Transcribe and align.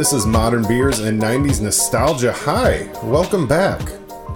This 0.00 0.14
is 0.14 0.24
Modern 0.24 0.66
Beers 0.66 1.00
and 1.00 1.20
90s 1.20 1.60
Nostalgia. 1.60 2.32
Hi, 2.32 2.90
welcome 3.04 3.46
back. 3.46 3.82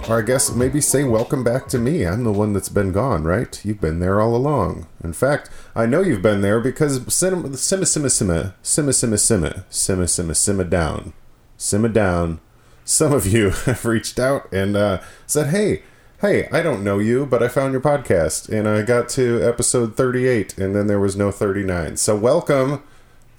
Or 0.07 0.19
I 0.19 0.21
guess 0.21 0.53
maybe 0.53 0.79
say 0.79 1.03
welcome 1.05 1.43
back 1.43 1.67
to 1.69 1.79
me. 1.79 2.05
I'm 2.05 2.23
the 2.23 2.31
one 2.31 2.53
that's 2.53 2.69
been 2.69 2.91
gone, 2.91 3.23
right? 3.23 3.59
You've 3.65 3.81
been 3.81 3.99
there 3.99 4.21
all 4.21 4.35
along. 4.35 4.85
In 5.03 5.11
fact, 5.11 5.49
I 5.75 5.87
know 5.87 6.01
you've 6.01 6.21
been 6.21 6.41
there 6.41 6.59
because 6.59 6.99
simma 6.99 7.45
simma 7.45 7.83
simma 7.83 8.19
simma 8.21 8.53
simma 8.61 8.91
simma 8.93 9.17
simma 9.17 9.63
simma 9.71 10.05
simma 10.05 10.35
simma 10.35 10.69
down, 10.69 11.13
simma 11.57 11.91
down. 11.91 12.41
Some 12.83 13.11
of 13.11 13.25
you 13.25 13.49
have 13.65 13.85
reached 13.85 14.19
out 14.19 14.47
and 14.53 14.77
uh, 14.77 15.01
said, 15.25 15.47
"Hey, 15.47 15.81
hey, 16.21 16.47
I 16.51 16.61
don't 16.61 16.83
know 16.83 16.99
you, 16.99 17.25
but 17.25 17.41
I 17.41 17.47
found 17.47 17.71
your 17.71 17.81
podcast 17.81 18.49
and 18.49 18.67
I 18.67 18.83
got 18.83 19.09
to 19.17 19.41
episode 19.41 19.97
38 19.97 20.59
and 20.59 20.75
then 20.75 20.85
there 20.85 20.99
was 20.99 21.15
no 21.15 21.31
39. 21.31 21.97
So 21.97 22.15
welcome 22.15 22.83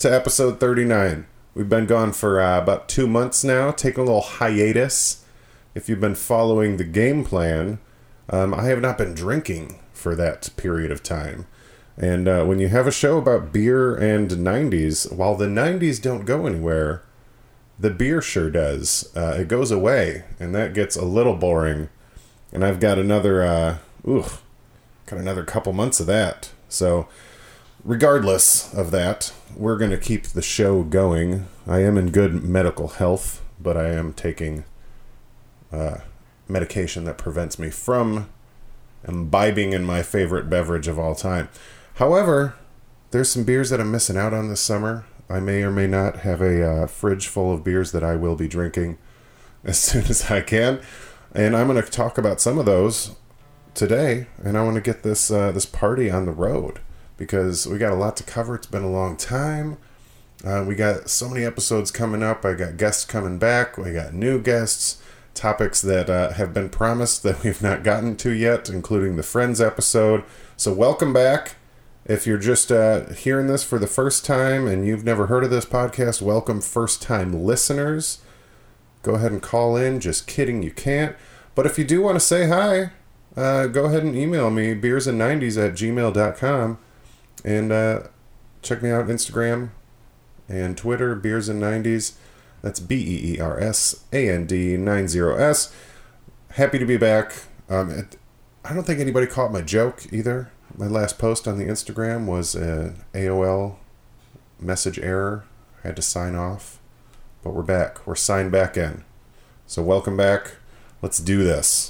to 0.00 0.12
episode 0.12 0.58
39. 0.58 1.26
We've 1.56 1.70
been 1.70 1.86
gone 1.86 2.12
for 2.12 2.38
uh, 2.38 2.58
about 2.58 2.86
two 2.86 3.06
months 3.06 3.42
now, 3.42 3.70
taking 3.70 4.02
a 4.02 4.04
little 4.04 4.20
hiatus. 4.20 5.24
If 5.74 5.88
you've 5.88 6.02
been 6.02 6.14
following 6.14 6.76
the 6.76 6.84
game 6.84 7.24
plan, 7.24 7.78
um, 8.28 8.52
I 8.52 8.64
have 8.64 8.82
not 8.82 8.98
been 8.98 9.14
drinking 9.14 9.80
for 9.94 10.14
that 10.16 10.50
period 10.58 10.92
of 10.92 11.02
time. 11.02 11.46
And 11.96 12.28
uh, 12.28 12.44
when 12.44 12.58
you 12.58 12.68
have 12.68 12.86
a 12.86 12.92
show 12.92 13.16
about 13.16 13.54
beer 13.54 13.96
and 13.96 14.30
90s, 14.30 15.10
while 15.10 15.34
the 15.34 15.46
90s 15.46 15.98
don't 16.02 16.26
go 16.26 16.44
anywhere, 16.44 17.02
the 17.80 17.88
beer 17.88 18.20
sure 18.20 18.50
does. 18.50 19.10
Uh, 19.16 19.38
it 19.40 19.48
goes 19.48 19.70
away, 19.70 20.24
and 20.38 20.54
that 20.54 20.74
gets 20.74 20.94
a 20.94 21.06
little 21.06 21.36
boring. 21.36 21.88
And 22.52 22.66
I've 22.66 22.80
got 22.80 22.98
another, 22.98 23.42
uh, 23.42 23.78
ooh, 24.06 24.26
got 25.06 25.18
another 25.18 25.42
couple 25.42 25.72
months 25.72 26.00
of 26.00 26.06
that. 26.06 26.50
So, 26.68 27.08
regardless 27.84 28.72
of 28.74 28.90
that, 28.90 29.32
we're 29.56 29.78
going 29.78 29.90
to 29.90 29.98
keep 29.98 30.24
the 30.24 30.42
show 30.42 30.82
going. 30.82 31.46
I 31.66 31.80
am 31.80 31.96
in 31.96 32.10
good 32.10 32.42
medical 32.42 32.88
health, 32.88 33.42
but 33.60 33.76
I 33.76 33.88
am 33.88 34.12
taking 34.12 34.64
uh, 35.72 35.98
medication 36.48 37.04
that 37.04 37.18
prevents 37.18 37.58
me 37.58 37.70
from 37.70 38.28
imbibing 39.06 39.72
in 39.72 39.84
my 39.84 40.02
favorite 40.02 40.50
beverage 40.50 40.88
of 40.88 40.98
all 40.98 41.14
time. 41.14 41.48
However, 41.94 42.54
there's 43.10 43.30
some 43.30 43.44
beers 43.44 43.70
that 43.70 43.80
I'm 43.80 43.90
missing 43.90 44.16
out 44.16 44.34
on 44.34 44.48
this 44.48 44.60
summer. 44.60 45.04
I 45.28 45.40
may 45.40 45.62
or 45.62 45.70
may 45.70 45.86
not 45.86 46.18
have 46.18 46.40
a 46.40 46.62
uh, 46.62 46.86
fridge 46.86 47.26
full 47.26 47.52
of 47.52 47.64
beers 47.64 47.92
that 47.92 48.04
I 48.04 48.16
will 48.16 48.36
be 48.36 48.48
drinking 48.48 48.98
as 49.64 49.78
soon 49.78 50.04
as 50.04 50.30
I 50.30 50.40
can, 50.40 50.80
and 51.34 51.56
I'm 51.56 51.68
going 51.68 51.82
to 51.82 51.90
talk 51.90 52.18
about 52.18 52.40
some 52.40 52.58
of 52.58 52.66
those 52.66 53.16
today. 53.74 54.26
And 54.42 54.56
I 54.56 54.62
want 54.62 54.76
to 54.76 54.80
get 54.80 55.02
this 55.02 55.30
uh, 55.30 55.50
this 55.52 55.66
party 55.66 56.10
on 56.10 56.26
the 56.26 56.32
road 56.32 56.80
because 57.16 57.66
we 57.66 57.78
got 57.78 57.92
a 57.92 57.96
lot 57.96 58.16
to 58.18 58.24
cover. 58.24 58.54
It's 58.54 58.66
been 58.66 58.82
a 58.82 58.90
long 58.90 59.16
time. 59.16 59.78
Uh, 60.44 60.64
we 60.66 60.74
got 60.74 61.08
so 61.08 61.28
many 61.28 61.44
episodes 61.44 61.90
coming 61.90 62.22
up. 62.22 62.44
I 62.44 62.54
got 62.54 62.76
guests 62.76 63.04
coming 63.04 63.38
back. 63.38 63.78
We 63.78 63.92
got 63.92 64.12
new 64.12 64.40
guests, 64.40 65.02
topics 65.34 65.80
that 65.82 66.10
uh, 66.10 66.32
have 66.32 66.52
been 66.52 66.68
promised 66.68 67.22
that 67.22 67.42
we've 67.44 67.62
not 67.62 67.82
gotten 67.82 68.16
to 68.16 68.30
yet, 68.30 68.68
including 68.68 69.16
the 69.16 69.22
Friends 69.22 69.60
episode. 69.60 70.24
So, 70.56 70.72
welcome 70.72 71.12
back. 71.12 71.56
If 72.04 72.24
you're 72.26 72.38
just 72.38 72.70
uh, 72.70 73.06
hearing 73.14 73.48
this 73.48 73.64
for 73.64 73.80
the 73.80 73.88
first 73.88 74.24
time 74.24 74.68
and 74.68 74.86
you've 74.86 75.04
never 75.04 75.26
heard 75.26 75.42
of 75.42 75.50
this 75.50 75.64
podcast, 75.64 76.22
welcome, 76.22 76.60
first 76.60 77.02
time 77.02 77.32
listeners. 77.32 78.20
Go 79.02 79.14
ahead 79.14 79.32
and 79.32 79.42
call 79.42 79.76
in. 79.76 79.98
Just 79.98 80.28
kidding, 80.28 80.62
you 80.62 80.70
can't. 80.70 81.16
But 81.56 81.66
if 81.66 81.78
you 81.78 81.84
do 81.84 82.02
want 82.02 82.14
to 82.16 82.20
say 82.20 82.46
hi, 82.46 82.92
uh, 83.36 83.66
go 83.66 83.86
ahead 83.86 84.04
and 84.04 84.14
email 84.14 84.50
me, 84.50 84.74
beersand90s 84.74 85.56
at 85.64 85.74
gmail.com. 85.74 86.78
And 87.46 87.70
uh, 87.70 88.00
check 88.60 88.82
me 88.82 88.90
out 88.90 89.06
Instagram 89.06 89.70
and 90.48 90.76
Twitter, 90.76 91.14
Beers 91.14 91.48
and 91.48 91.62
90s. 91.62 92.16
That's 92.60 92.80
B 92.80 92.96
E 92.96 93.34
E 93.34 93.40
R 93.40 93.58
S 93.60 94.04
A 94.12 94.28
N 94.28 94.46
D 94.46 94.76
90S. 94.76 95.72
Happy 96.50 96.78
to 96.78 96.84
be 96.84 96.96
back. 96.96 97.34
Um, 97.70 97.90
it, 97.90 98.16
I 98.64 98.74
don't 98.74 98.84
think 98.84 98.98
anybody 98.98 99.28
caught 99.28 99.52
my 99.52 99.62
joke 99.62 100.12
either. 100.12 100.50
My 100.76 100.88
last 100.88 101.18
post 101.18 101.46
on 101.46 101.58
the 101.58 101.66
Instagram 101.66 102.26
was 102.26 102.56
an 102.56 103.04
AOL 103.14 103.76
message 104.58 104.98
error. 104.98 105.44
I 105.84 105.88
had 105.88 105.96
to 105.96 106.02
sign 106.02 106.34
off. 106.34 106.80
But 107.44 107.54
we're 107.54 107.62
back. 107.62 108.04
We're 108.06 108.16
signed 108.16 108.50
back 108.50 108.76
in. 108.76 109.04
So, 109.68 109.82
welcome 109.82 110.16
back. 110.16 110.56
Let's 111.00 111.18
do 111.18 111.44
this. 111.44 111.88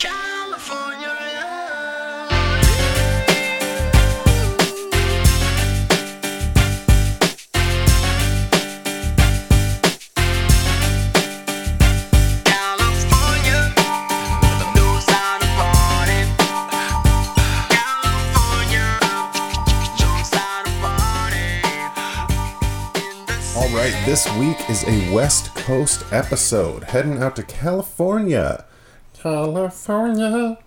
All 23.66 23.74
right, 23.74 24.04
this 24.06 24.32
week 24.34 24.70
is 24.70 24.84
a 24.84 25.12
West 25.12 25.52
Coast 25.56 26.04
episode. 26.12 26.84
Heading 26.84 27.20
out 27.20 27.34
to 27.34 27.42
California. 27.42 28.64
California, 29.12 30.58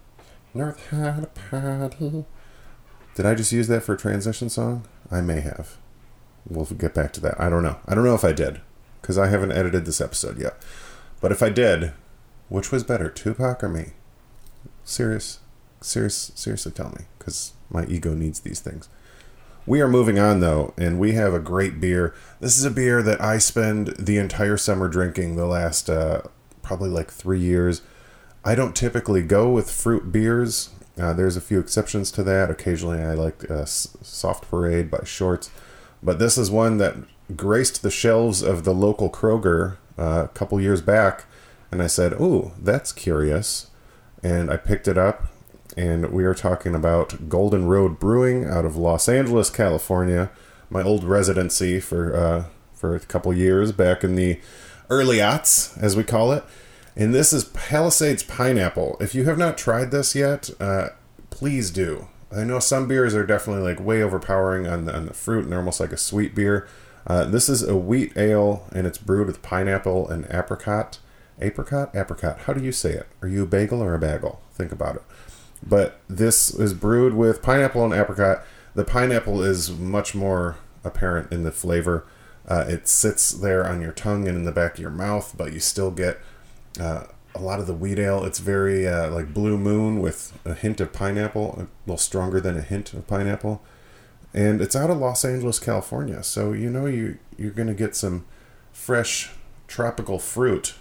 North 0.54 0.86
had 0.90 1.24
a 1.24 1.28
party. 1.28 2.26
Did 3.16 3.26
I 3.26 3.36
just 3.36 3.54
use 3.54 3.70
that 3.70 3.84
for 3.84 3.94
a 3.94 3.98
transition 3.98 4.50
song? 4.50 4.84
I 5.10 5.22
may 5.22 5.40
have. 5.40 5.78
We'll 6.46 6.66
get 6.66 6.94
back 6.94 7.14
to 7.14 7.22
that. 7.22 7.40
I 7.40 7.50
don't 7.50 7.64
know. 7.64 7.78
I 7.88 7.96
don't 7.96 8.04
know 8.04 8.16
if 8.16 8.26
I 8.26 8.34
did, 8.34 8.60
because 9.02 9.18
I 9.18 9.28
haven't 9.28 9.54
edited 9.54 9.86
this 9.86 10.02
episode 10.02 10.38
yet. 10.38 10.62
But 11.22 11.32
if 11.32 11.42
I 11.42 11.48
did, 11.48 11.94
which 12.50 12.70
was 12.70 12.84
better, 12.84 13.10
Tupac 13.10 13.64
or 13.64 13.70
me? 13.70 13.94
Serious, 14.84 15.40
serious, 15.80 16.34
seriously, 16.36 16.74
tell 16.74 16.90
me, 16.90 17.06
because 17.18 17.54
my 17.70 17.86
ego 17.86 18.14
needs 18.14 18.42
these 18.42 18.60
things. 18.60 18.90
We 19.70 19.82
are 19.82 19.88
moving 19.88 20.18
on 20.18 20.40
though, 20.40 20.74
and 20.80 20.98
we 20.98 21.12
have 21.12 21.32
a 21.32 21.40
great 21.40 21.80
beer. 21.80 22.16
This 22.40 22.58
is 22.58 22.66
a 22.66 22.72
beer 22.72 23.04
that 23.04 23.22
I 23.22 23.38
spend 23.38 23.90
the 24.00 24.18
entire 24.18 24.58
summer 24.58 24.88
drinking 24.88 25.36
the 25.36 25.46
last 25.46 25.92
uh, 25.92 26.24
probably 26.64 26.90
like 26.90 27.12
three 27.12 27.40
years. 27.40 27.84
I 28.44 28.56
don't 28.56 28.76
typically 28.76 29.22
go 29.22 29.52
with 29.52 29.70
fruit 29.70 30.12
beers. 30.12 30.70
Uh, 31.00 31.14
there's 31.14 31.38
a 31.38 31.42
few 31.42 31.60
exceptions 31.60 32.10
to 32.14 32.24
that. 32.24 32.50
Occasionally, 32.50 33.00
I 33.00 33.14
like 33.14 33.48
uh, 33.52 33.66
Soft 33.66 34.50
Parade 34.50 34.90
by 34.90 35.04
Shorts, 35.04 35.52
but 36.02 36.18
this 36.18 36.36
is 36.36 36.50
one 36.50 36.80
that 36.80 36.96
graced 37.36 37.84
the 37.84 37.92
shelves 37.92 38.42
of 38.42 38.64
the 38.64 38.74
local 38.74 39.08
Kroger 39.08 39.78
uh, 40.00 40.24
a 40.26 40.30
couple 40.30 40.60
years 40.60 40.82
back, 40.82 41.26
and 41.72 41.84
I 41.84 41.88
said, 41.88 42.14
"Ooh, 42.14 42.54
that's 42.60 42.92
curious," 42.92 43.68
and 44.24 44.50
I 44.50 44.58
picked 44.58 44.88
it 44.88 44.98
up 44.98 45.28
and 45.80 46.12
we 46.12 46.26
are 46.26 46.34
talking 46.34 46.76
about 46.76 47.30
Golden 47.30 47.66
Road 47.66 48.00
Brewing 48.00 48.44
out 48.44 48.66
of 48.66 48.76
Los 48.76 49.08
Angeles, 49.08 49.50
California. 49.50 50.30
My 50.70 50.84
old 50.84 51.06
residency 51.06 51.80
for 51.80 52.14
uh, 52.14 52.46
for 52.74 52.96
a 52.96 53.00
couple 53.00 53.34
years 53.34 53.72
back 53.72 54.04
in 54.04 54.16
the 54.16 54.42
early 54.90 55.18
aughts, 55.18 55.82
as 55.82 55.96
we 55.96 56.04
call 56.04 56.34
it. 56.34 56.44
And 56.98 57.16
this 57.16 57.32
is 57.32 57.46
Palisades 57.46 58.24
Pineapple. 58.24 58.98
If 59.00 59.16
you 59.16 59.24
have 59.24 59.38
not 59.38 59.58
tried 59.58 59.92
this 59.92 60.16
yet, 60.16 60.50
uh, 60.60 60.90
please 61.30 61.72
do. 61.72 62.10
I 62.30 62.44
know 62.44 62.60
some 62.60 62.86
beers 62.90 63.16
are 63.16 63.26
definitely 63.26 63.64
like 63.64 63.80
way 63.80 64.04
overpowering 64.04 64.68
on 64.68 64.84
the, 64.84 64.94
on 64.94 65.06
the 65.06 65.14
fruit, 65.14 65.44
and 65.44 65.52
they're 65.52 65.60
almost 65.60 65.80
like 65.80 65.94
a 65.94 65.98
sweet 65.98 66.36
beer. 66.36 66.68
Uh, 67.08 67.24
this 67.24 67.48
is 67.48 67.64
a 67.64 67.78
wheat 67.78 68.12
ale, 68.18 68.68
and 68.74 68.86
it's 68.86 68.98
brewed 68.98 69.28
with 69.28 69.42
pineapple 69.42 70.10
and 70.10 70.28
apricot. 70.30 71.00
Apricot? 71.40 71.96
Apricot. 71.96 72.40
How 72.42 72.52
do 72.54 72.62
you 72.62 72.74
say 72.74 72.92
it? 72.92 73.08
Are 73.22 73.30
you 73.30 73.44
a 73.44 73.48
bagel 73.48 73.82
or 73.82 73.94
a 73.94 74.00
bagel? 74.00 74.42
Think 74.52 74.74
about 74.74 74.98
it 74.98 75.04
but 75.66 76.00
this 76.08 76.54
is 76.54 76.74
brewed 76.74 77.14
with 77.14 77.42
pineapple 77.42 77.84
and 77.84 77.94
apricot. 77.94 78.44
The 78.76 78.86
pineapple 78.86 79.42
is 79.42 79.72
much 79.72 80.16
more 80.16 80.58
apparent 80.84 81.32
in 81.32 81.44
the 81.44 81.52
flavor. 81.52 82.06
Uh, 82.48 82.66
it 82.68 82.88
sits 82.88 83.32
there 83.32 83.68
on 83.68 83.82
your 83.82 83.92
tongue 83.92 84.28
and 84.28 84.38
in 84.38 84.44
the 84.44 84.52
back 84.52 84.76
of 84.76 84.80
your 84.80 84.90
mouth, 84.90 85.36
but 85.38 85.54
you 85.54 85.60
still 85.60 85.92
get 85.92 86.20
uh, 86.80 87.04
a 87.36 87.40
lot 87.40 87.60
of 87.60 87.68
the 87.68 87.74
wheat 87.74 88.00
ale. 88.00 88.24
It's 88.24 88.40
very 88.40 88.88
uh, 88.88 89.12
like 89.12 89.34
Blue 89.34 89.58
Moon 89.58 90.00
with 90.00 90.38
a 90.46 90.54
hint 90.54 90.82
of 90.82 90.94
pineapple, 90.94 91.56
a 91.60 91.68
little 91.88 91.98
stronger 91.98 92.40
than 92.40 92.58
a 92.58 92.62
hint 92.62 92.94
of 92.94 93.06
pineapple. 93.08 93.62
And 94.34 94.62
it's 94.62 94.76
out 94.76 94.90
of 94.90 94.98
Los 94.98 95.26
Angeles, 95.26 95.60
California, 95.60 96.22
so 96.24 96.54
you 96.54 96.70
know 96.70 96.86
you 96.86 97.18
you're 97.38 97.52
gonna 97.52 97.74
get 97.74 97.96
some 97.96 98.26
fresh 98.72 99.32
tropical 99.68 100.20
fruit 100.20 100.76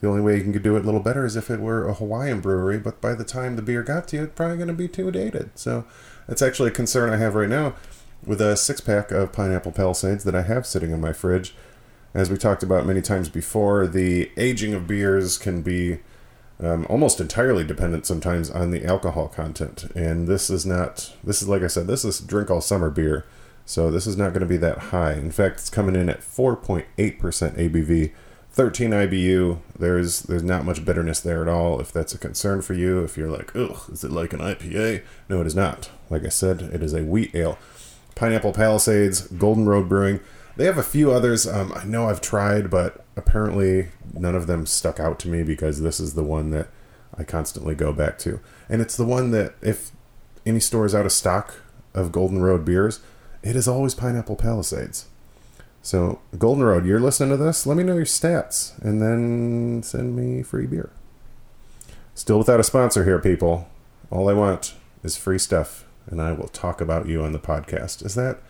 the 0.00 0.08
only 0.08 0.22
way 0.22 0.36
you 0.36 0.42
can 0.42 0.52
do 0.62 0.76
it 0.76 0.82
a 0.82 0.86
little 0.86 1.00
better 1.00 1.26
is 1.26 1.36
if 1.36 1.50
it 1.50 1.60
were 1.60 1.86
a 1.86 1.94
Hawaiian 1.94 2.40
brewery, 2.40 2.78
but 2.78 3.00
by 3.00 3.14
the 3.14 3.24
time 3.24 3.56
the 3.56 3.62
beer 3.62 3.82
got 3.82 4.08
to 4.08 4.16
you, 4.16 4.22
it's 4.24 4.34
probably 4.34 4.56
going 4.56 4.68
to 4.68 4.74
be 4.74 4.88
too 4.88 5.10
dated. 5.10 5.50
So 5.54 5.84
that's 6.26 6.42
actually 6.42 6.70
a 6.70 6.72
concern 6.72 7.12
I 7.12 7.16
have 7.18 7.34
right 7.34 7.48
now 7.48 7.74
with 8.24 8.40
a 8.40 8.56
six 8.56 8.80
pack 8.80 9.10
of 9.10 9.32
pineapple 9.32 9.72
palisades 9.72 10.24
that 10.24 10.34
I 10.34 10.42
have 10.42 10.66
sitting 10.66 10.90
in 10.90 11.00
my 11.00 11.12
fridge. 11.12 11.54
As 12.14 12.30
we 12.30 12.36
talked 12.36 12.62
about 12.62 12.86
many 12.86 13.02
times 13.02 13.28
before, 13.28 13.86
the 13.86 14.30
aging 14.36 14.74
of 14.74 14.86
beers 14.86 15.38
can 15.38 15.62
be 15.62 16.00
um, 16.62 16.86
almost 16.88 17.20
entirely 17.20 17.64
dependent 17.64 18.06
sometimes 18.06 18.50
on 18.50 18.70
the 18.70 18.84
alcohol 18.84 19.28
content. 19.28 19.84
And 19.94 20.26
this 20.26 20.50
is 20.50 20.66
not, 20.66 21.14
this 21.22 21.40
is 21.40 21.48
like 21.48 21.62
I 21.62 21.68
said, 21.68 21.86
this 21.86 22.04
is 22.04 22.20
drink 22.20 22.50
all 22.50 22.60
summer 22.60 22.90
beer. 22.90 23.26
So 23.64 23.90
this 23.90 24.06
is 24.06 24.16
not 24.16 24.30
going 24.30 24.40
to 24.40 24.46
be 24.46 24.56
that 24.58 24.78
high. 24.78 25.12
In 25.12 25.30
fact, 25.30 25.60
it's 25.60 25.70
coming 25.70 25.94
in 25.94 26.08
at 26.08 26.20
4.8% 26.20 26.86
ABV, 26.96 28.12
13 28.52 28.90
IBU. 28.90 29.58
There's 29.78 30.22
there's 30.22 30.42
not 30.42 30.64
much 30.64 30.84
bitterness 30.84 31.20
there 31.20 31.42
at 31.42 31.48
all. 31.48 31.80
If 31.80 31.92
that's 31.92 32.14
a 32.14 32.18
concern 32.18 32.62
for 32.62 32.74
you, 32.74 33.02
if 33.04 33.16
you're 33.16 33.30
like, 33.30 33.54
ugh, 33.54 33.78
is 33.92 34.02
it 34.04 34.10
like 34.10 34.32
an 34.32 34.40
IPA? 34.40 35.02
No, 35.28 35.40
it 35.40 35.46
is 35.46 35.54
not. 35.54 35.90
Like 36.08 36.24
I 36.24 36.28
said, 36.28 36.62
it 36.62 36.82
is 36.82 36.92
a 36.92 37.04
wheat 37.04 37.34
ale. 37.34 37.58
Pineapple 38.14 38.52
Palisades, 38.52 39.22
Golden 39.28 39.66
Road 39.66 39.88
Brewing. 39.88 40.20
They 40.56 40.66
have 40.66 40.78
a 40.78 40.82
few 40.82 41.12
others. 41.12 41.46
Um, 41.46 41.72
I 41.74 41.84
know 41.84 42.08
I've 42.08 42.20
tried, 42.20 42.68
but 42.70 43.04
apparently 43.16 43.88
none 44.12 44.34
of 44.34 44.46
them 44.46 44.66
stuck 44.66 44.98
out 44.98 45.18
to 45.20 45.28
me 45.28 45.42
because 45.42 45.80
this 45.80 46.00
is 46.00 46.14
the 46.14 46.24
one 46.24 46.50
that 46.50 46.68
I 47.16 47.24
constantly 47.24 47.74
go 47.74 47.92
back 47.92 48.18
to. 48.18 48.40
And 48.68 48.82
it's 48.82 48.96
the 48.96 49.04
one 49.04 49.30
that 49.30 49.54
if 49.62 49.92
any 50.44 50.60
store 50.60 50.84
is 50.84 50.94
out 50.94 51.06
of 51.06 51.12
stock 51.12 51.54
of 51.94 52.12
Golden 52.12 52.42
Road 52.42 52.64
beers, 52.64 53.00
it 53.42 53.56
is 53.56 53.68
always 53.68 53.94
Pineapple 53.94 54.36
Palisades. 54.36 55.06
So, 55.82 56.20
Golden 56.38 56.62
Road, 56.62 56.84
you're 56.84 57.00
listening 57.00 57.30
to 57.30 57.42
this? 57.42 57.66
Let 57.66 57.76
me 57.76 57.82
know 57.82 57.94
your 57.94 58.04
stats 58.04 58.78
and 58.82 59.00
then 59.00 59.82
send 59.82 60.14
me 60.14 60.42
free 60.42 60.66
beer. 60.66 60.90
Still 62.14 62.38
without 62.38 62.60
a 62.60 62.64
sponsor 62.64 63.04
here, 63.04 63.18
people. 63.18 63.66
All 64.10 64.28
I 64.28 64.34
want 64.34 64.74
is 65.02 65.16
free 65.16 65.38
stuff, 65.38 65.86
and 66.06 66.20
I 66.20 66.32
will 66.32 66.48
talk 66.48 66.82
about 66.82 67.06
you 67.06 67.22
on 67.22 67.32
the 67.32 67.38
podcast. 67.38 68.04
Is 68.04 68.14
that 68.14 68.40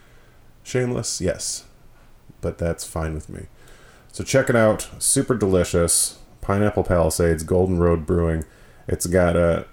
shameless? 0.65 1.21
Yes. 1.21 1.65
But 2.41 2.59
that's 2.59 2.85
fine 2.85 3.15
with 3.15 3.29
me. 3.29 3.47
So, 4.11 4.25
check 4.25 4.51
it 4.51 4.57
out. 4.57 4.89
Super 4.99 5.37
delicious. 5.37 6.19
Pineapple 6.41 6.85
Palisades, 6.85 7.45
Golden 7.45 7.79
Road 7.79 8.07
Brewing. 8.07 8.45
It's 8.89 9.07
got 9.07 9.37
a 9.37 9.67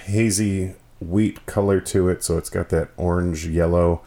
hazy 0.00 0.74
wheat 1.00 1.46
color 1.46 1.80
to 1.80 2.08
it, 2.08 2.24
so 2.24 2.38
it's 2.38 2.50
got 2.50 2.70
that 2.70 2.88
orange 2.96 3.46
yellow 3.46 4.02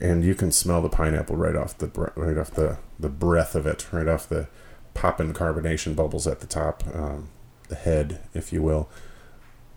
and 0.00 0.24
you 0.24 0.34
can 0.34 0.52
smell 0.52 0.80
the 0.80 0.88
pineapple 0.88 1.36
right 1.36 1.56
off 1.56 1.76
the 1.78 1.88
right 2.14 2.38
off 2.38 2.50
the 2.50 2.78
the 2.98 3.08
breath 3.08 3.54
of 3.54 3.66
it, 3.66 3.92
right 3.92 4.08
off 4.08 4.28
the 4.28 4.48
popping 4.94 5.32
carbonation 5.32 5.94
bubbles 5.94 6.26
at 6.26 6.40
the 6.40 6.46
top, 6.46 6.82
um, 6.94 7.28
the 7.68 7.76
head, 7.76 8.20
if 8.34 8.52
you 8.52 8.62
will. 8.62 8.88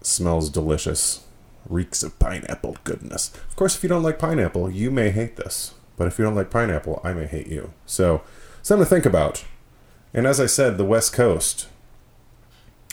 Smells 0.01 0.50
delicious, 0.50 1.25
reeks 1.68 2.01
of 2.01 2.18
pineapple 2.18 2.77
goodness. 2.83 3.31
Of 3.50 3.56
course, 3.56 3.75
if 3.75 3.83
you 3.83 3.89
don't 3.89 4.03
like 4.03 4.18
pineapple, 4.18 4.71
you 4.71 4.89
may 4.89 5.12
hate 5.12 5.35
this, 5.35 5.75
but 5.95 6.07
if 6.07 6.18
you 6.18 6.25
don't 6.25 6.35
like 6.35 6.50
pineapple, 6.50 7.01
I 7.03 7.13
may 7.13 7.27
hate 7.27 7.47
you. 7.47 7.74
So, 7.85 8.24
something 8.63 8.85
to 8.85 8.89
think 8.89 9.06
about. 9.06 9.45
And 10.13 10.25
as 10.25 10.39
I 10.39 10.47
said, 10.47 10.77
the 10.77 10.85
West 10.85 11.13
Coast 11.13 11.67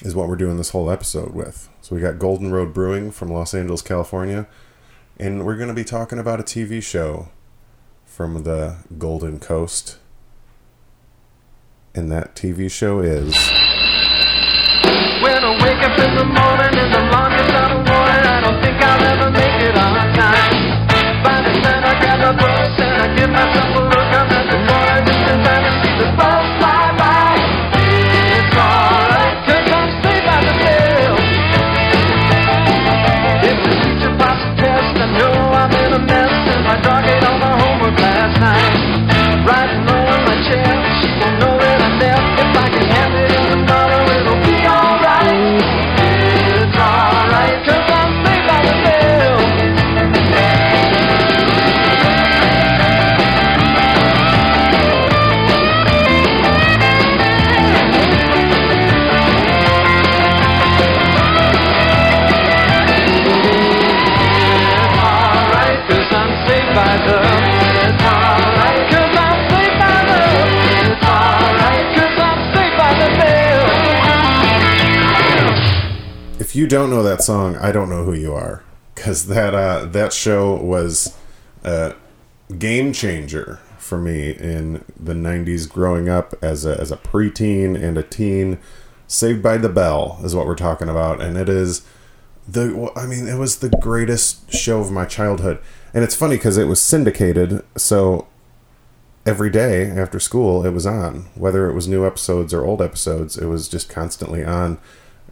is 0.02 0.14
what 0.14 0.28
we're 0.28 0.36
doing 0.36 0.56
this 0.56 0.70
whole 0.70 0.90
episode 0.90 1.34
with. 1.34 1.68
So 1.80 1.94
we 1.96 2.02
got 2.02 2.18
Golden 2.18 2.52
Road 2.52 2.72
Brewing 2.72 3.10
from 3.10 3.30
Los 3.30 3.54
Angeles, 3.54 3.82
California 3.82 4.46
and 5.18 5.44
we're 5.44 5.56
going 5.56 5.68
to 5.68 5.74
be 5.74 5.84
talking 5.84 6.18
about 6.18 6.38
a 6.38 6.42
TV 6.42 6.82
show 6.82 7.28
from 8.04 8.44
the 8.44 8.76
Golden 8.98 9.40
Coast. 9.40 9.98
And 11.94 12.10
that 12.12 12.36
TV 12.36 12.70
show 12.70 13.00
is. 13.00 13.34
When 15.20 15.42
I 15.42 15.58
wake 15.62 15.82
up 15.82 15.98
in 15.98 16.14
the 16.14 16.24
morning 16.24 16.78
in 16.78 16.92
the 16.92 17.02
longest 17.10 17.50
out 17.50 17.72
of 17.72 17.86
morning, 17.86 18.24
I 18.24 18.40
don't 18.40 18.62
think 18.62 18.76
I'll 18.80 19.02
ever 19.02 19.30
make 19.32 19.62
it 19.62 19.76
on 19.76 20.14
time. 20.14 21.22
By 21.24 21.42
the 21.42 21.60
time 21.60 21.84
I 21.84 21.98
grab 21.98 22.20
the 22.22 22.32
bus 22.38 22.80
and 22.80 23.02
I 23.02 23.16
give 23.16 23.30
myself 23.30 23.76
a 23.76 23.87
don't 76.68 76.90
know 76.90 77.02
that 77.02 77.22
song, 77.22 77.56
I 77.56 77.72
don't 77.72 77.90
know 77.90 78.04
who 78.04 78.14
you 78.14 78.34
are. 78.34 78.62
Cause 78.94 79.26
that 79.26 79.54
uh, 79.54 79.84
that 79.86 80.12
show 80.12 80.56
was 80.56 81.16
a 81.62 81.94
game 82.58 82.92
changer 82.92 83.60
for 83.78 83.96
me 83.96 84.30
in 84.30 84.84
the 84.98 85.14
'90s. 85.14 85.68
Growing 85.68 86.08
up 86.08 86.34
as 86.42 86.66
a 86.66 86.80
as 86.80 86.90
a 86.90 86.96
preteen 86.96 87.80
and 87.80 87.96
a 87.96 88.02
teen, 88.02 88.58
Saved 89.06 89.42
by 89.42 89.56
the 89.56 89.68
Bell 89.68 90.20
is 90.22 90.34
what 90.34 90.46
we're 90.46 90.54
talking 90.54 90.88
about, 90.88 91.22
and 91.22 91.38
it 91.38 91.48
is 91.48 91.82
the 92.46 92.90
I 92.96 93.06
mean, 93.06 93.28
it 93.28 93.38
was 93.38 93.58
the 93.58 93.70
greatest 93.70 94.52
show 94.52 94.80
of 94.80 94.90
my 94.90 95.04
childhood. 95.04 95.60
And 95.94 96.04
it's 96.04 96.14
funny 96.14 96.36
because 96.36 96.58
it 96.58 96.66
was 96.66 96.80
syndicated, 96.80 97.64
so 97.76 98.26
every 99.24 99.50
day 99.50 99.90
after 99.90 100.18
school 100.18 100.64
it 100.64 100.70
was 100.70 100.86
on. 100.86 101.28
Whether 101.34 101.70
it 101.70 101.74
was 101.74 101.86
new 101.88 102.06
episodes 102.06 102.52
or 102.52 102.64
old 102.64 102.82
episodes, 102.82 103.38
it 103.38 103.46
was 103.46 103.68
just 103.68 103.88
constantly 103.88 104.44
on. 104.44 104.78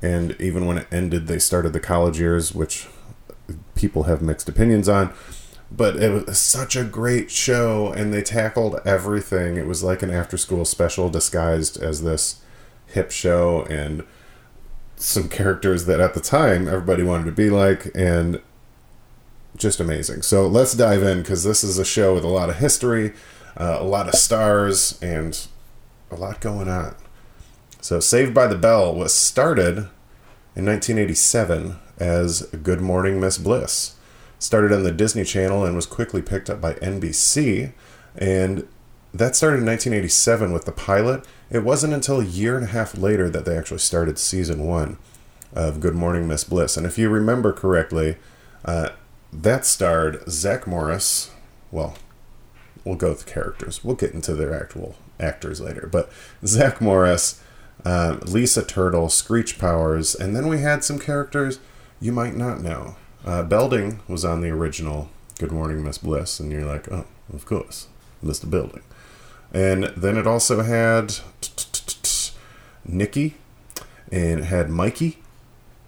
And 0.02 0.36
even 0.40 0.66
when 0.66 0.78
it 0.78 0.86
ended, 0.92 1.26
they 1.26 1.38
started 1.38 1.72
the 1.72 1.80
college 1.80 2.18
years, 2.20 2.54
which 2.54 2.86
people 3.74 4.04
have 4.04 4.22
mixed 4.22 4.48
opinions 4.48 4.88
on. 4.88 5.12
But 5.70 5.96
it 5.96 6.26
was 6.26 6.38
such 6.38 6.76
a 6.76 6.84
great 6.84 7.30
show, 7.30 7.92
and 7.92 8.12
they 8.12 8.22
tackled 8.22 8.80
everything. 8.84 9.56
It 9.56 9.66
was 9.66 9.82
like 9.82 10.02
an 10.02 10.10
after 10.10 10.36
school 10.36 10.64
special 10.64 11.10
disguised 11.10 11.82
as 11.82 12.02
this 12.02 12.40
hip 12.86 13.10
show, 13.10 13.64
and 13.64 14.04
some 14.96 15.28
characters 15.28 15.86
that 15.86 16.00
at 16.00 16.14
the 16.14 16.20
time 16.20 16.68
everybody 16.68 17.02
wanted 17.02 17.24
to 17.24 17.32
be 17.32 17.50
like, 17.50 17.90
and 17.94 18.40
just 19.56 19.80
amazing. 19.80 20.22
So 20.22 20.46
let's 20.46 20.74
dive 20.74 21.02
in 21.02 21.22
because 21.22 21.44
this 21.44 21.64
is 21.64 21.78
a 21.78 21.84
show 21.84 22.14
with 22.14 22.24
a 22.24 22.28
lot 22.28 22.48
of 22.48 22.56
history, 22.56 23.12
uh, 23.56 23.78
a 23.80 23.84
lot 23.84 24.08
of 24.08 24.14
stars, 24.14 24.98
and 25.02 25.46
a 26.10 26.16
lot 26.16 26.40
going 26.40 26.68
on. 26.68 26.94
So 27.86 28.00
Saved 28.00 28.34
by 28.34 28.48
the 28.48 28.58
Bell 28.58 28.92
was 28.92 29.14
started 29.14 29.76
in 30.56 30.66
1987 30.66 31.76
as 32.00 32.42
Good 32.64 32.80
Morning 32.80 33.20
Miss 33.20 33.38
Bliss. 33.38 33.94
Started 34.40 34.72
on 34.72 34.82
the 34.82 34.90
Disney 34.90 35.22
Channel 35.22 35.64
and 35.64 35.76
was 35.76 35.86
quickly 35.86 36.20
picked 36.20 36.50
up 36.50 36.60
by 36.60 36.74
NBC. 36.74 37.72
And 38.16 38.66
that 39.14 39.36
started 39.36 39.58
in 39.58 39.66
1987 39.66 40.52
with 40.52 40.64
the 40.64 40.72
pilot. 40.72 41.24
It 41.48 41.62
wasn't 41.62 41.92
until 41.92 42.20
a 42.20 42.24
year 42.24 42.56
and 42.56 42.64
a 42.64 42.70
half 42.70 42.98
later 42.98 43.30
that 43.30 43.44
they 43.44 43.56
actually 43.56 43.78
started 43.78 44.18
season 44.18 44.66
one 44.66 44.98
of 45.52 45.78
Good 45.78 45.94
Morning 45.94 46.26
Miss 46.26 46.42
Bliss. 46.42 46.76
And 46.76 46.86
if 46.86 46.98
you 46.98 47.08
remember 47.08 47.52
correctly, 47.52 48.16
uh, 48.64 48.88
that 49.32 49.64
starred 49.64 50.28
Zach 50.28 50.66
Morris. 50.66 51.30
Well, 51.70 51.94
we'll 52.84 52.96
go 52.96 53.10
with 53.10 53.26
the 53.26 53.30
characters. 53.30 53.84
We'll 53.84 53.94
get 53.94 54.12
into 54.12 54.34
their 54.34 54.60
actual 54.60 54.96
actors 55.20 55.60
later. 55.60 55.88
But 55.90 56.10
Zach 56.44 56.80
Morris, 56.80 57.40
uh, 57.86 58.18
Lisa 58.26 58.64
Turtle, 58.64 59.08
Screech 59.08 59.60
Powers, 59.60 60.16
and 60.16 60.34
then 60.34 60.48
we 60.48 60.58
had 60.58 60.82
some 60.82 60.98
characters 60.98 61.60
you 62.00 62.10
might 62.10 62.34
not 62.34 62.60
know. 62.60 62.96
Uh, 63.24 63.44
Belding 63.44 64.00
was 64.08 64.24
on 64.24 64.40
the 64.40 64.50
original 64.50 65.08
Good 65.38 65.52
Morning 65.52 65.84
Miss 65.84 65.98
Bliss, 65.98 66.40
and 66.40 66.50
you're 66.50 66.64
like, 66.64 66.90
oh, 66.90 67.04
of 67.32 67.46
course, 67.46 67.86
Mr. 68.24 68.50
Belding. 68.50 68.82
And 69.54 69.84
then 69.96 70.16
it 70.16 70.26
also 70.26 70.62
had 70.62 71.14
Nikki, 72.84 73.36
and 74.10 74.40
it 74.40 74.46
had 74.46 74.68
Mikey. 74.68 75.18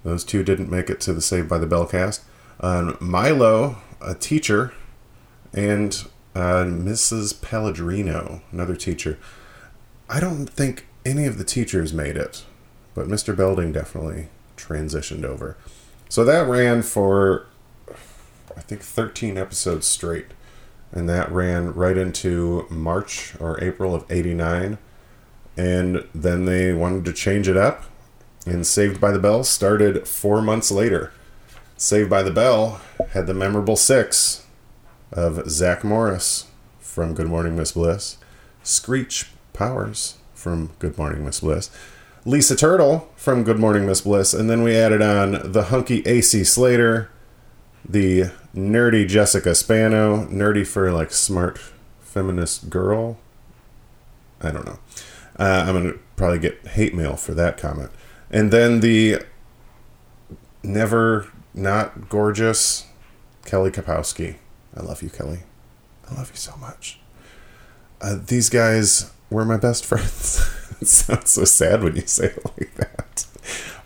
Those 0.05 0.23
two 0.23 0.45
didn't 0.45 0.71
make 0.71 0.89
it 0.89 1.01
to 1.01 1.13
the 1.13 1.21
Saved 1.21 1.49
by 1.49 1.59
the 1.59 1.67
Bell 1.67 1.85
cast. 1.85 2.23
Um, 2.61 2.97
Milo, 3.01 3.79
a 4.01 4.15
teacher, 4.15 4.73
and 5.53 6.05
uh, 6.37 6.63
Mrs. 6.63 7.43
Pellegrino, 7.43 8.41
another 8.53 8.77
teacher. 8.77 9.19
I 10.09 10.21
don't 10.21 10.47
think 10.47 10.87
any 11.09 11.25
of 11.25 11.39
the 11.39 11.45
teachers 11.45 11.93
made 11.95 12.17
it, 12.17 12.45
but 12.95 13.09
Mr. 13.09 13.35
Belding 13.35 13.73
definitely 13.73 14.29
transitioned 14.57 15.25
over. 15.25 15.57
So 16.09 16.25
that 16.25 16.47
ran 16.47 16.83
for, 16.83 17.47
I 18.57 18.61
think, 18.61 18.83
13 18.83 19.39
episodes 19.39 19.87
straight. 19.87 20.27
And 20.93 21.09
that 21.09 21.31
ran 21.31 21.75
right 21.75 21.97
into 21.97 22.67
March 22.71 23.35
or 23.41 23.63
April 23.63 23.95
of 23.95 24.11
89. 24.11 24.79
And 25.57 26.07
then 26.15 26.45
they 26.45 26.73
wanted 26.73 27.05
to 27.07 27.13
change 27.13 27.49
it 27.49 27.57
up. 27.57 27.85
And 28.47 28.67
Saved 28.67 29.01
by 29.01 29.11
the 29.11 29.19
Bell 29.19 29.45
started 29.45 30.07
four 30.07 30.41
months 30.41 30.71
later. 30.71 31.13
Saved 31.77 32.09
by 32.09 32.23
the 32.23 32.31
Bell 32.31 32.81
had 33.11 33.27
the 33.27 33.35
memorable 33.35 33.77
six 33.77 34.47
of 35.13 35.49
Zach 35.51 35.85
Morris 35.85 36.47
from 36.81 37.15
Good 37.15 37.29
Morning 37.29 37.57
Miss 37.57 37.73
Bliss, 37.73 38.17
Screech 38.63 39.31
Powers 39.53 40.18
from 40.39 40.71
Good 40.79 40.97
Morning 40.97 41.25
Miss 41.25 41.41
Bliss, 41.41 41.69
Lisa 42.25 42.55
Turtle 42.55 43.11
from 43.17 43.43
Good 43.43 43.59
Morning 43.59 43.87
Miss 43.87 44.03
Bliss, 44.03 44.33
and 44.33 44.49
then 44.49 44.63
we 44.63 44.77
added 44.77 45.03
on 45.03 45.53
the 45.53 45.65
hunky 45.65 46.03
AC 46.07 46.45
Slater, 46.45 47.11
the 47.87 48.31
nerdy 48.55 49.07
Jessica 49.07 49.55
Spano, 49.55 50.27
nerdy 50.27 50.67
for 50.67 50.93
like 50.93 51.11
smart 51.11 51.59
feminist 52.01 52.71
girl. 52.71 53.19
I 54.41 54.53
don't 54.53 54.65
know. 54.65 54.79
Uh, 55.39 55.65
I'm 55.67 55.75
gonna 55.75 55.95
probably 56.17 56.39
get 56.39 56.67
hate 56.69 56.95
mail 56.95 57.17
for 57.17 57.35
that 57.35 57.59
comment. 57.59 57.91
And 58.31 58.53
then 58.53 58.81
the 58.81 59.23
never 60.63 61.29
not 61.53 62.09
gorgeous 62.09 62.87
Kelly 63.45 63.71
Kapowski. 63.71 64.37
I 64.77 64.83
love 64.83 65.03
you, 65.03 65.11
Kelly. 65.11 65.41
I 66.09 66.15
love 66.15 66.31
you 66.31 66.37
so 66.37 66.57
much. 66.57 67.01
Uh, 68.01 68.17
these 68.25 68.49
guys 68.49 69.11
were 69.31 69.45
my 69.45 69.57
best 69.57 69.85
friends. 69.85 70.41
it 70.81 70.89
sounds 70.89 71.31
so 71.31 71.45
sad 71.45 71.83
when 71.83 71.97
you 71.97 72.07
say 72.07 72.27
it 72.27 72.45
like 72.45 72.75
that. 72.75 73.27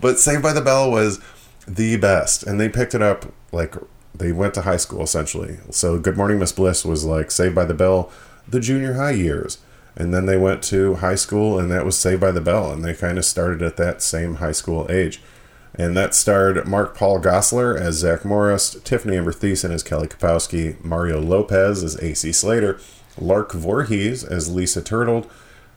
But 0.01 0.19
Saved 0.19 0.43
by 0.43 0.53
the 0.53 0.61
Bell 0.61 0.91
was 0.91 1.21
the 1.67 1.97
best, 1.97 2.43
and 2.43 2.61
they 2.61 2.69
picked 2.69 2.95
it 2.95 3.03
up 3.03 3.33
like 3.53 3.75
they 4.15 4.33
went 4.33 4.55
to 4.55 4.63
high 4.63 4.77
school 4.77 5.03
essentially. 5.03 5.59
So 5.71 5.99
Good 5.99 6.17
Morning 6.17 6.39
Miss 6.39 6.53
Bliss 6.53 6.85
was 6.85 7.05
like 7.05 7.31
Saved 7.31 7.55
by 7.55 7.65
the 7.65 7.75
Bell, 7.75 8.11
the 8.49 8.61
junior 8.61 8.95
high 8.95 9.13
years. 9.13 9.59
And 9.95 10.15
then 10.15 10.25
they 10.25 10.39
went 10.39 10.63
to 10.65 10.95
high 10.97 11.17
school, 11.17 11.59
and 11.59 11.71
that 11.71 11.85
was 11.85 11.99
Saved 11.99 12.21
by 12.21 12.31
the 12.31 12.41
Bell, 12.41 12.73
and 12.73 12.83
they 12.83 12.95
kind 12.95 13.19
of 13.19 13.27
started 13.27 13.61
at 13.63 13.77
that 13.77 14.03
same 14.03 14.37
high 14.37 14.53
school 14.53 14.87
age. 14.91 15.21
And 15.75 15.97
that 15.97 16.15
starred 16.15 16.67
Mark 16.67 16.97
Paul 16.97 17.21
Gosselaar 17.21 17.79
as 17.79 17.97
Zach 17.97 18.25
Morris, 18.25 18.77
Tiffany 18.85 19.17
Amber 19.17 19.33
Thiessen 19.33 19.71
as 19.71 19.83
Kelly 19.83 20.09
Kapowski, 20.09 20.83
Mario 20.85 21.21
Lopez 21.21 21.83
as 21.83 22.01
AC 22.03 22.33
Slater, 22.33 22.79
Lark 23.19 23.53
Voorhees 23.53 24.25
as 24.25 24.53
Lisa 24.53 24.83
Turtled. 24.83 25.31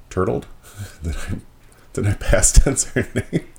Turtled? 0.10 0.48
did, 1.04 1.16
I, 1.16 1.36
did 1.94 2.08
I 2.08 2.14
past 2.14 2.64
tense 2.64 2.86
her 2.92 3.08
name? 3.14 3.46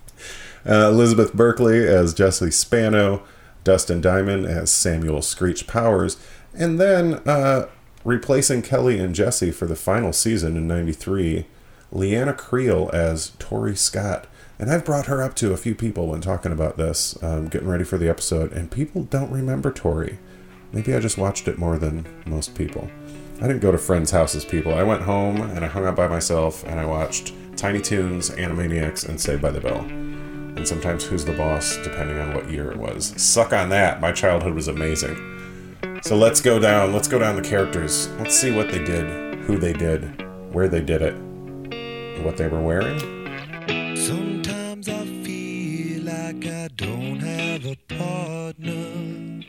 Uh, 0.69 0.89
Elizabeth 0.91 1.33
Berkley 1.33 1.87
as 1.87 2.13
Jessie 2.13 2.51
Spano, 2.51 3.23
Dustin 3.63 4.01
Diamond 4.01 4.47
as 4.47 4.69
Samuel 4.69 5.23
Screech 5.23 5.69
Powers, 5.69 6.17
and 6.55 6.81
then 6.81 7.15
uh, 7.25 7.69
replacing 8.05 8.63
Kelly 8.63 8.99
and 8.99 9.15
Jesse 9.15 9.53
for 9.53 9.67
the 9.67 9.77
final 9.77 10.13
season 10.13 10.57
in 10.57 10.67
93, 10.67 11.47
Leanna 11.93 12.35
Creel 12.35 12.91
as 12.93 13.31
Tori 13.39 13.77
Scott. 13.77 14.27
And 14.59 14.71
I've 14.71 14.85
brought 14.85 15.07
her 15.07 15.23
up 15.23 15.35
to 15.37 15.53
a 15.53 15.57
few 15.57 15.75
people 15.75 16.09
when 16.09 16.21
talking 16.21 16.53
about 16.53 16.77
this, 16.79 17.23
um, 17.23 17.49
getting 17.49 17.69
ready 17.69 17.85
for 17.85 17.99
the 17.99 18.09
episode, 18.09 18.53
and 18.53 18.71
people 18.71 19.05
don't 19.05 19.31
remember 19.31 19.71
Tori. 19.71 20.19
Maybe 20.73 20.95
I 20.95 21.01
just 21.01 21.19
watched 21.19 21.47
it 21.47 21.59
more 21.59 21.79
than 21.79 22.07
most 22.27 22.55
people. 22.55 22.91
I 23.39 23.47
didn't 23.47 23.61
go 23.61 23.71
to 23.71 23.77
friends' 23.77 24.11
houses, 24.11 24.47
people. 24.47 24.73
I 24.73 24.83
went 24.83 25.03
home 25.03 25.43
and 25.43 25.63
I 25.63 25.69
hung 25.69 25.85
out 25.85 25.95
by 25.95 26.09
myself 26.09 26.65
and 26.65 26.81
I 26.81 26.87
watched 26.87 27.35
Tiny 27.55 27.83
Toons, 27.83 28.31
Animaniacs, 28.31 29.07
and 29.07 29.21
Saved 29.21 29.43
by 29.43 29.51
the 29.51 29.61
Bell. 29.61 29.81
And 29.81 30.67
sometimes 30.67 31.05
Who's 31.05 31.27
the 31.27 31.35
Boss, 31.35 31.77
depending 31.85 32.19
on 32.19 32.35
what 32.35 32.51
year 32.51 32.71
it 32.73 32.79
was. 32.79 33.13
Suck 33.23 33.53
on 33.53 33.69
that. 33.69 34.01
My 34.01 34.11
childhood 34.11 34.55
was 34.55 34.69
amazing. 34.69 35.19
So 36.03 36.17
let's 36.17 36.41
go 36.41 36.59
down. 36.59 36.95
Let's 36.95 37.09
go 37.09 37.19
down 37.19 37.37
the 37.37 37.47
characters. 37.47 38.09
Let's 38.13 38.35
see 38.35 38.53
what 38.57 38.71
they 38.71 38.83
did, 38.83 39.35
who 39.41 39.59
they 39.59 39.75
did, 39.75 40.25
where 40.55 40.69
they 40.69 40.81
did 40.81 41.03
it, 41.03 41.15
what 42.25 42.39
they 42.39 42.49
were 42.49 42.63
wearing. 42.63 42.99
Sometimes 43.97 44.89
I 44.89 45.05
feel 45.23 46.05
like 46.05 46.47
I 46.47 46.69
don't 46.75 47.21
have 47.21 47.67
a 47.67 47.77
partner. 47.95 49.43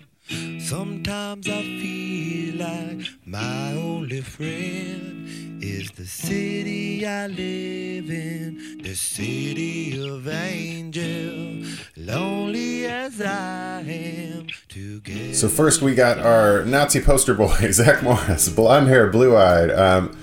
Sometimes 0.60 1.48
I 1.48 1.62
feel 1.62 2.17
like 2.58 3.08
my 3.26 3.74
only 3.74 4.22
friend 4.22 5.64
is 5.64 5.92
the 5.92 6.06
city 6.06 7.06
I 7.06 7.28
live 7.28 8.10
in, 8.10 8.80
the 8.82 8.96
city 8.96 10.08
of 10.08 10.28
angel. 10.28 11.64
Lonely 11.96 12.86
as 12.86 13.22
I 13.22 13.82
am, 13.82 14.48
together. 14.68 15.34
So 15.34 15.48
first 15.48 15.82
we 15.82 15.94
got 15.94 16.20
our 16.20 16.66
Nazi 16.66 17.02
poster 17.02 17.34
boy, 17.34 17.56
Zach 17.72 18.02
Morris, 18.02 18.50
blonde 18.50 18.88
hair, 18.88 19.08
blue 19.08 19.36
eyed. 19.36 19.72
Um, 19.72 20.18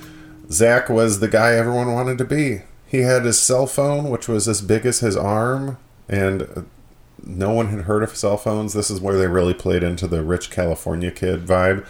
Zach 0.51 0.89
was 0.89 1.21
the 1.21 1.29
guy 1.29 1.55
everyone 1.55 1.93
wanted 1.93 2.19
to 2.19 2.25
be. 2.25 2.63
He 2.87 3.01
had 3.01 3.25
his 3.25 3.41
cell 3.41 3.67
phone, 3.67 4.11
which 4.11 4.29
was 4.29 4.49
as 4.49 4.61
big 4.61 4.87
as 4.87 5.01
his 5.01 5.17
arm, 5.17 5.79
and 6.09 6.67
no 7.27 7.53
one 7.53 7.69
had 7.69 7.83
heard 7.83 8.03
of 8.03 8.17
cell 8.17 8.37
phones. 8.37 8.73
This 8.73 8.91
is 8.91 9.01
where 9.01 9.17
they 9.19 9.27
really 9.27 9.55
played 9.55 9.83
into 9.83 10.07
the 10.07 10.23
rich 10.23 10.51
California 10.51 11.11
kid 11.11 11.47
vibe. 11.47 11.87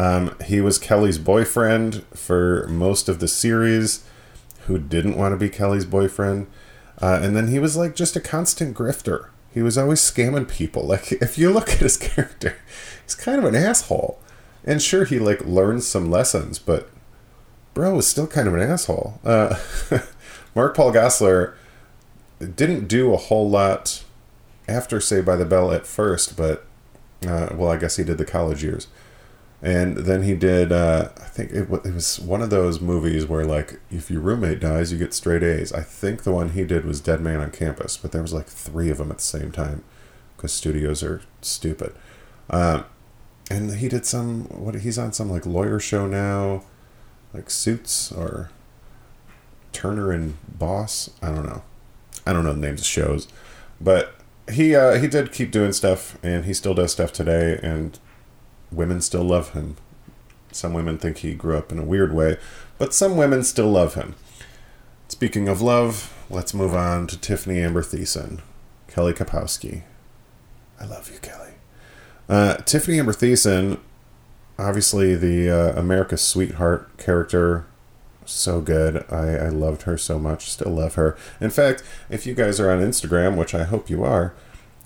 Um, 0.00 0.34
he 0.46 0.62
was 0.62 0.78
Kelly's 0.78 1.18
boyfriend 1.18 2.04
for 2.14 2.66
most 2.68 3.06
of 3.06 3.20
the 3.20 3.28
series, 3.28 4.02
who 4.60 4.78
didn't 4.78 5.18
want 5.18 5.32
to 5.32 5.36
be 5.36 5.50
Kelly's 5.50 5.84
boyfriend. 5.84 6.46
Uh, 7.02 7.20
and 7.22 7.36
then 7.36 7.48
he 7.48 7.58
was 7.58 7.76
like 7.76 7.94
just 7.94 8.16
a 8.16 8.20
constant 8.20 8.74
grifter. 8.74 9.28
He 9.52 9.60
was 9.60 9.76
always 9.76 10.00
scamming 10.00 10.48
people. 10.48 10.86
Like, 10.86 11.12
if 11.20 11.36
you 11.36 11.50
look 11.50 11.68
at 11.68 11.78
his 11.80 11.96
character, 11.98 12.56
he's 13.02 13.14
kind 13.14 13.38
of 13.38 13.44
an 13.44 13.54
asshole. 13.54 14.18
And 14.64 14.80
sure, 14.80 15.04
he 15.04 15.18
like 15.18 15.44
learns 15.44 15.86
some 15.86 16.10
lessons, 16.10 16.58
but 16.58 16.88
bro 17.74 17.98
is 17.98 18.06
still 18.06 18.26
kind 18.26 18.48
of 18.48 18.54
an 18.54 18.60
asshole. 18.60 19.20
Uh, 19.22 19.58
Mark 20.54 20.74
Paul 20.74 20.94
Gosselaar 20.94 21.54
didn't 22.38 22.88
do 22.88 23.12
a 23.12 23.18
whole 23.18 23.50
lot 23.50 24.02
after 24.66 24.98
Saved 24.98 25.26
by 25.26 25.36
the 25.36 25.44
Bell 25.44 25.72
at 25.72 25.86
first, 25.86 26.38
but 26.38 26.64
uh, 27.26 27.48
well, 27.52 27.70
I 27.70 27.76
guess 27.76 27.96
he 27.96 28.04
did 28.04 28.16
the 28.16 28.24
college 28.24 28.62
years, 28.64 28.86
and 29.62 29.98
then 29.98 30.22
he 30.22 30.34
did. 30.34 30.72
Uh, 30.72 31.10
I 31.16 31.24
think 31.24 31.50
it, 31.50 31.70
it 31.70 31.94
was 31.94 32.18
one 32.18 32.40
of 32.40 32.50
those 32.50 32.80
movies 32.80 33.26
where 33.26 33.44
like 33.44 33.80
if 33.90 34.10
your 34.10 34.20
roommate 34.20 34.60
dies, 34.60 34.92
you 34.92 34.98
get 34.98 35.12
straight 35.12 35.42
A's. 35.42 35.72
I 35.72 35.82
think 35.82 36.22
the 36.22 36.32
one 36.32 36.50
he 36.50 36.64
did 36.64 36.84
was 36.84 37.00
Dead 37.00 37.20
Man 37.20 37.40
on 37.40 37.50
Campus, 37.50 37.96
but 37.96 38.12
there 38.12 38.22
was 38.22 38.32
like 38.32 38.46
three 38.46 38.90
of 38.90 38.98
them 38.98 39.10
at 39.10 39.18
the 39.18 39.24
same 39.24 39.52
time 39.52 39.84
because 40.36 40.52
studios 40.52 41.02
are 41.02 41.20
stupid. 41.42 41.94
Um, 42.48 42.84
and 43.50 43.76
he 43.76 43.88
did 43.88 44.06
some. 44.06 44.44
What 44.44 44.76
he's 44.76 44.98
on 44.98 45.12
some 45.12 45.30
like 45.30 45.44
lawyer 45.44 45.78
show 45.78 46.06
now, 46.06 46.64
like 47.34 47.50
Suits 47.50 48.10
or 48.12 48.50
Turner 49.72 50.10
and 50.12 50.36
Boss. 50.48 51.10
I 51.20 51.30
don't 51.30 51.44
know. 51.44 51.62
I 52.26 52.32
don't 52.32 52.44
know 52.44 52.52
the 52.54 52.60
names 52.60 52.80
of 52.80 52.86
shows, 52.86 53.28
but 53.80 54.14
he 54.50 54.74
uh, 54.74 54.98
he 54.98 55.06
did 55.06 55.32
keep 55.32 55.50
doing 55.50 55.72
stuff, 55.72 56.16
and 56.22 56.44
he 56.44 56.54
still 56.54 56.74
does 56.74 56.92
stuff 56.92 57.12
today, 57.12 57.58
and 57.62 57.98
women 58.72 59.00
still 59.00 59.24
love 59.24 59.52
him. 59.52 59.76
Some 60.52 60.72
women 60.72 60.98
think 60.98 61.18
he 61.18 61.34
grew 61.34 61.56
up 61.56 61.70
in 61.70 61.78
a 61.78 61.84
weird 61.84 62.12
way, 62.12 62.36
but 62.78 62.94
some 62.94 63.16
women 63.16 63.42
still 63.42 63.70
love 63.70 63.94
him. 63.94 64.14
Speaking 65.08 65.48
of 65.48 65.60
love, 65.60 66.14
let's 66.28 66.54
move 66.54 66.74
on 66.74 67.06
to 67.08 67.18
Tiffany 67.18 67.60
Amber 67.60 67.82
Thiessen, 67.82 68.40
Kelly 68.88 69.12
Kapowski. 69.12 69.82
I 70.80 70.86
love 70.86 71.10
you, 71.12 71.18
Kelly. 71.18 71.50
Uh, 72.28 72.56
Tiffany 72.58 72.98
Amber 72.98 73.12
Thiessen, 73.12 73.78
obviously 74.58 75.14
the 75.14 75.50
uh, 75.50 75.78
America's 75.78 76.22
sweetheart 76.22 76.96
character 76.96 77.66
so 78.24 78.60
good. 78.60 79.04
I, 79.10 79.36
I 79.36 79.48
loved 79.48 79.82
her 79.82 79.96
so 79.98 80.18
much. 80.18 80.50
Still 80.50 80.72
love 80.72 80.94
her. 80.94 81.16
In 81.40 81.50
fact, 81.50 81.82
if 82.08 82.26
you 82.26 82.34
guys 82.34 82.60
are 82.60 82.70
on 82.70 82.80
Instagram, 82.80 83.36
which 83.36 83.54
I 83.54 83.64
hope 83.64 83.90
you 83.90 84.04
are, 84.04 84.34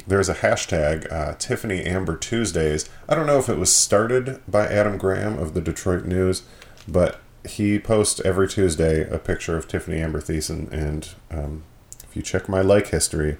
there's 0.06 0.28
a 0.28 0.34
hashtag 0.34 1.10
uh, 1.12 1.34
Tiffany 1.38 1.82
Amber 1.82 2.16
Tuesdays. 2.16 2.88
I 3.08 3.14
don't 3.14 3.26
know 3.26 3.38
if 3.38 3.48
it 3.48 3.58
was 3.58 3.74
started 3.74 4.40
by 4.46 4.66
Adam 4.66 4.98
Graham 4.98 5.38
of 5.38 5.54
the 5.54 5.60
Detroit 5.60 6.04
News, 6.04 6.42
but 6.86 7.20
he 7.48 7.78
posts 7.78 8.20
every 8.24 8.48
Tuesday 8.48 9.08
a 9.08 9.18
picture 9.18 9.56
of 9.56 9.68
Tiffany 9.68 10.00
Amber 10.00 10.20
Thiessen, 10.20 10.70
and 10.72 11.10
um, 11.30 11.64
if 12.02 12.16
you 12.16 12.22
check 12.22 12.48
my 12.48 12.60
like 12.60 12.88
history, 12.88 13.38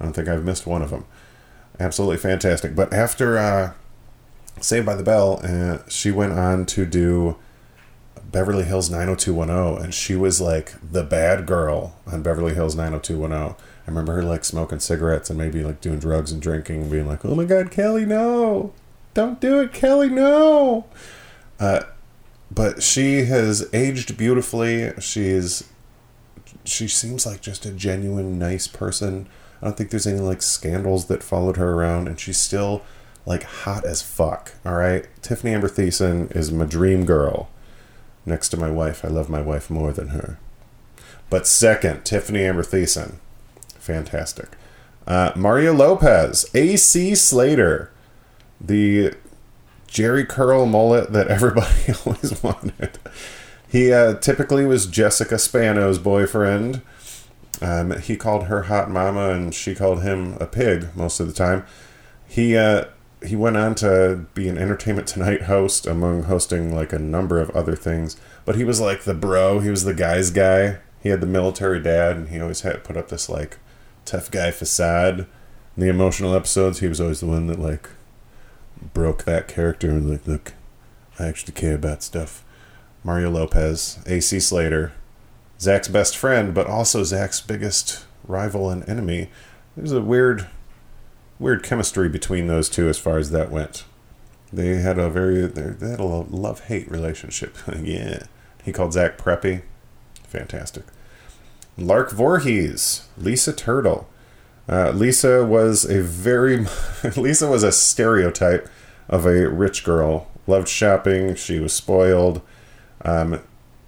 I 0.00 0.04
don't 0.04 0.12
think 0.12 0.28
I've 0.28 0.44
missed 0.44 0.66
one 0.66 0.82
of 0.82 0.90
them. 0.90 1.04
Absolutely 1.78 2.18
fantastic. 2.18 2.74
But 2.74 2.92
after 2.92 3.38
uh, 3.38 3.72
Saved 4.60 4.86
by 4.86 4.94
the 4.94 5.02
Bell, 5.02 5.40
uh, 5.42 5.78
she 5.88 6.10
went 6.10 6.32
on 6.32 6.66
to 6.66 6.86
do 6.86 7.36
Beverly 8.30 8.64
Hills 8.64 8.90
90210 8.90 9.84
and 9.84 9.94
she 9.94 10.16
was 10.16 10.40
like 10.40 10.74
the 10.82 11.02
bad 11.02 11.46
girl 11.46 11.96
on 12.06 12.22
Beverly 12.22 12.54
Hills 12.54 12.74
90210. 12.74 13.56
I 13.86 13.90
remember 13.90 14.14
her 14.14 14.22
like 14.22 14.44
smoking 14.44 14.80
cigarettes 14.80 15.28
and 15.28 15.38
maybe 15.38 15.62
like 15.62 15.80
doing 15.80 15.98
drugs 15.98 16.32
and 16.32 16.40
drinking 16.40 16.82
and 16.82 16.90
being 16.90 17.06
like, 17.06 17.24
"Oh 17.24 17.34
my 17.34 17.44
god, 17.44 17.70
Kelly, 17.70 18.06
no. 18.06 18.72
Don't 19.12 19.40
do 19.40 19.60
it, 19.60 19.72
Kelly, 19.72 20.08
no." 20.08 20.86
Uh 21.60 21.82
but 22.50 22.82
she 22.82 23.24
has 23.24 23.68
aged 23.72 24.16
beautifully. 24.16 24.92
She's 25.00 25.64
she 26.64 26.88
seems 26.88 27.26
like 27.26 27.40
just 27.40 27.66
a 27.66 27.70
genuine 27.70 28.38
nice 28.38 28.66
person. 28.66 29.28
I 29.60 29.66
don't 29.66 29.76
think 29.76 29.90
there's 29.90 30.06
any 30.06 30.20
like 30.20 30.42
scandals 30.42 31.06
that 31.06 31.22
followed 31.22 31.56
her 31.56 31.72
around 31.72 32.08
and 32.08 32.18
she's 32.18 32.38
still 32.38 32.82
like 33.26 33.42
hot 33.42 33.84
as 33.84 34.02
fuck. 34.02 34.54
All 34.64 34.74
right? 34.74 35.06
Tiffany 35.22 35.54
Amber 35.54 35.68
Thiessen 35.68 36.34
is 36.34 36.52
my 36.52 36.64
dream 36.64 37.04
girl 37.04 37.48
next 38.26 38.50
to 38.50 38.56
my 38.56 38.70
wife. 38.70 39.04
I 39.04 39.08
love 39.08 39.28
my 39.28 39.40
wife 39.40 39.70
more 39.70 39.92
than 39.92 40.08
her. 40.08 40.38
But 41.30 41.46
second, 41.46 42.04
Tiffany 42.04 42.44
Amber 42.44 42.62
Thiessen. 42.62 43.14
Fantastic. 43.84 44.48
Uh, 45.06 45.32
Mario 45.36 45.74
Lopez, 45.74 46.46
AC 46.54 47.14
Slater, 47.14 47.92
the 48.58 49.12
Jheri 49.86 50.26
curl 50.26 50.64
mullet 50.64 51.12
that 51.12 51.28
everybody 51.28 51.92
always 52.06 52.42
wanted. 52.42 52.98
He 53.68 53.92
uh, 53.92 54.14
typically 54.14 54.64
was 54.64 54.86
Jessica 54.86 55.38
Spano's 55.38 55.98
boyfriend. 55.98 56.80
Um, 57.60 58.00
he 58.00 58.16
called 58.16 58.44
her 58.44 58.62
hot 58.62 58.90
mama, 58.90 59.30
and 59.30 59.54
she 59.54 59.74
called 59.74 60.02
him 60.02 60.38
a 60.40 60.46
pig 60.46 60.96
most 60.96 61.20
of 61.20 61.26
the 61.26 61.34
time. 61.34 61.66
He 62.26 62.56
uh, 62.56 62.86
he 63.22 63.36
went 63.36 63.58
on 63.58 63.74
to 63.76 64.24
be 64.32 64.48
an 64.48 64.56
Entertainment 64.56 65.08
Tonight 65.08 65.42
host, 65.42 65.86
among 65.86 66.22
hosting 66.22 66.74
like 66.74 66.94
a 66.94 66.98
number 66.98 67.38
of 67.38 67.50
other 67.50 67.76
things. 67.76 68.16
But 68.46 68.56
he 68.56 68.64
was 68.64 68.80
like 68.80 69.02
the 69.02 69.12
bro. 69.12 69.60
He 69.60 69.68
was 69.68 69.84
the 69.84 69.92
guy's 69.92 70.30
guy. 70.30 70.78
He 71.02 71.10
had 71.10 71.20
the 71.20 71.26
military 71.26 71.82
dad, 71.82 72.16
and 72.16 72.28
he 72.30 72.40
always 72.40 72.62
had 72.62 72.82
put 72.82 72.96
up 72.96 73.10
this 73.10 73.28
like 73.28 73.58
tough 74.04 74.30
guy 74.30 74.50
facade. 74.50 75.20
In 75.76 75.82
the 75.82 75.88
emotional 75.88 76.34
episodes, 76.34 76.80
he 76.80 76.88
was 76.88 77.00
always 77.00 77.20
the 77.20 77.26
one 77.26 77.46
that 77.48 77.58
like 77.58 77.88
broke 78.92 79.24
that 79.24 79.48
character 79.48 79.90
and 79.90 80.08
like, 80.08 80.26
look, 80.26 80.52
I 81.18 81.26
actually 81.26 81.54
care 81.54 81.74
about 81.74 82.02
stuff. 82.02 82.44
Mario 83.02 83.30
Lopez, 83.30 83.98
AC 84.06 84.40
Slater, 84.40 84.92
Zach's 85.60 85.88
best 85.88 86.16
friend, 86.16 86.54
but 86.54 86.66
also 86.66 87.02
Zach's 87.04 87.40
biggest 87.40 88.04
rival 88.26 88.70
and 88.70 88.88
enemy. 88.88 89.30
There's 89.76 89.92
a 89.92 90.00
weird, 90.00 90.46
weird 91.38 91.62
chemistry 91.62 92.08
between 92.08 92.46
those 92.46 92.68
two 92.68 92.88
as 92.88 92.98
far 92.98 93.18
as 93.18 93.30
that 93.30 93.50
went. 93.50 93.84
They 94.52 94.76
had 94.76 94.98
a 94.98 95.10
very, 95.10 95.46
they 95.46 95.88
had 95.90 96.00
a 96.00 96.04
love 96.04 96.64
hate 96.64 96.90
relationship. 96.90 97.56
yeah. 97.82 98.24
He 98.64 98.72
called 98.72 98.92
Zach 98.92 99.18
preppy. 99.18 99.62
Fantastic. 100.22 100.84
Lark 101.76 102.12
Voorhees, 102.12 103.06
Lisa 103.16 103.52
Turtle. 103.52 104.08
Uh, 104.68 104.90
Lisa 104.90 105.44
was 105.44 105.84
a 105.84 106.00
very, 106.02 106.66
Lisa 107.16 107.48
was 107.48 107.62
a 107.62 107.72
stereotype 107.72 108.68
of 109.08 109.26
a 109.26 109.48
rich 109.48 109.84
girl. 109.84 110.28
Loved 110.46 110.68
shopping. 110.68 111.34
She 111.34 111.58
was 111.58 111.72
spoiled. 111.72 112.40
Um, 113.04 113.42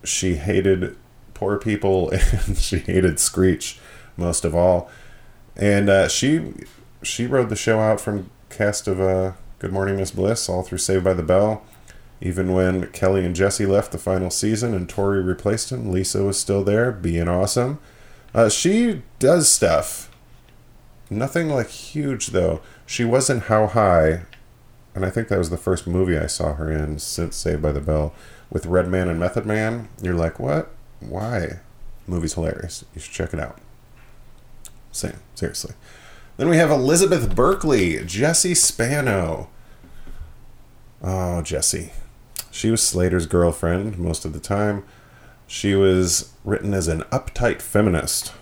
she 0.05 0.37
hated 0.37 0.97
poor 1.35 1.59
people 1.59 2.11
and 2.47 2.57
she 2.57 2.79
hated 2.79 3.19
Screech 3.19 3.79
most 4.17 4.45
of 4.45 4.55
all. 4.55 4.91
And 5.55 5.89
uh, 5.89 6.09
she 6.09 6.53
she 7.03 7.27
rode 7.27 7.51
the 7.51 7.57
show 7.57 7.79
out 7.79 8.01
from 8.01 8.31
cast 8.51 8.89
of 8.89 9.01
uh, 9.01 9.33
Good 9.59 9.73
Morning 9.73 9.97
Miss 9.97 10.11
Bliss 10.11 10.49
all 10.49 10.63
through 10.63 10.79
Saved 10.79 11.05
by 11.05 11.15
the 11.15 11.23
Bell. 11.23 11.63
Even 12.21 12.53
when 12.53 12.91
Kelly 12.93 13.25
and 13.25 13.37
Jesse 13.37 13.67
left 13.67 13.93
the 13.93 13.99
final 13.99 14.31
season 14.31 14.75
and 14.75 14.89
Tori 14.89 15.23
replaced 15.23 15.71
him, 15.71 15.91
Lisa 15.91 16.23
was 16.23 16.39
still 16.39 16.65
there, 16.65 16.91
being 16.91 17.29
awesome. 17.29 17.79
Uh, 18.35 18.49
she 18.49 19.03
does 19.19 19.49
stuff. 19.49 20.11
Nothing 21.11 21.49
like 21.49 21.69
huge 21.69 22.29
though. 22.29 22.61
She 22.87 23.05
wasn't 23.05 23.45
How 23.45 23.67
High, 23.67 24.23
and 24.95 25.05
I 25.05 25.11
think 25.11 25.29
that 25.29 25.39
was 25.39 25.51
the 25.51 25.57
first 25.57 25.87
movie 25.87 26.19
I 26.19 26.27
saw 26.27 26.55
her 26.55 26.73
in 26.73 26.99
since 26.99 27.37
Saved 27.37 27.63
by 27.63 27.73
the 27.73 27.81
Bell 27.81 28.15
with 28.51 28.67
Redman 28.67 29.09
and 29.09 29.21
Method 29.21 29.47
Man. 29.47 29.89
You're 30.01 30.15
like, 30.15 30.39
what? 30.39 30.71
Why? 31.01 31.61
movie's 32.07 32.35
hilarious. 32.35 32.85
You 32.95 33.01
should 33.01 33.13
check 33.13 33.35
it 33.35 33.41
out. 33.41 33.59
Same, 34.93 35.19
seriously. 35.35 35.75
Then 36.37 36.49
we 36.49 36.57
have 36.57 36.71
Elizabeth 36.71 37.35
Berkley, 37.35 38.05
Jesse 38.05 38.55
Spano. 38.55 39.49
Oh, 41.03 41.43
Jesse. 41.43 41.93
She 42.57 42.71
was 42.71 42.83
Slater's 42.83 43.27
girlfriend 43.27 43.99
most 43.99 44.25
of 44.25 44.33
the 44.33 44.41
time. 44.41 44.83
She 45.47 45.75
was 45.75 46.33
written 46.43 46.73
as 46.73 46.89
an 46.89 47.03
uptight 47.13 47.61
feminist. 47.61 48.33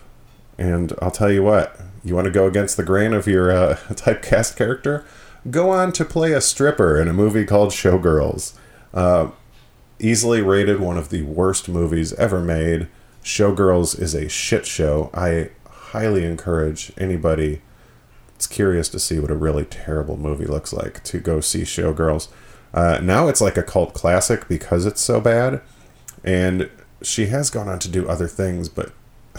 And 0.56 0.92
I'll 1.02 1.10
tell 1.10 1.32
you 1.32 1.42
what, 1.42 1.80
you 2.04 2.14
want 2.14 2.26
to 2.26 2.30
go 2.30 2.46
against 2.46 2.76
the 2.76 2.84
grain 2.84 3.12
of 3.12 3.26
your 3.26 3.50
uh, 3.50 3.74
typecast 3.88 4.56
character? 4.56 5.04
Go 5.50 5.70
on 5.70 5.90
to 5.94 6.04
play 6.04 6.32
a 6.32 6.40
stripper 6.40 6.96
in 6.96 7.08
a 7.08 7.12
movie 7.12 7.44
called 7.44 7.70
Showgirls. 7.70 8.56
Uh, 8.94 9.32
easily 9.98 10.40
rated 10.40 10.78
one 10.78 10.96
of 10.96 11.08
the 11.08 11.22
worst 11.22 11.68
movies 11.68 12.12
ever 12.12 12.38
made. 12.38 12.86
Showgirls 13.24 14.00
is 14.00 14.14
a 14.14 14.28
shit 14.28 14.64
show. 14.64 15.10
I 15.12 15.50
highly 15.68 16.24
encourage 16.24 16.92
anybody 16.96 17.62
that's 18.28 18.46
curious 18.46 18.88
to 18.90 19.00
see 19.00 19.18
what 19.18 19.32
a 19.32 19.36
really 19.36 19.64
terrible 19.64 20.16
movie 20.16 20.46
looks 20.46 20.72
like 20.72 21.02
to 21.02 21.18
go 21.18 21.40
see 21.40 21.62
Showgirls. 21.62 22.28
Uh, 22.74 22.98
now 23.00 23.28
it's 23.28 23.40
like 23.40 23.56
a 23.56 23.62
cult 23.62 23.94
classic 23.94 24.48
because 24.48 24.84
it's 24.84 25.00
so 25.00 25.20
bad. 25.20 25.62
And 26.24 26.68
she 27.02 27.26
has 27.26 27.48
gone 27.48 27.68
on 27.68 27.78
to 27.78 27.88
do 27.88 28.08
other 28.08 28.26
things, 28.26 28.68
but 28.68 28.92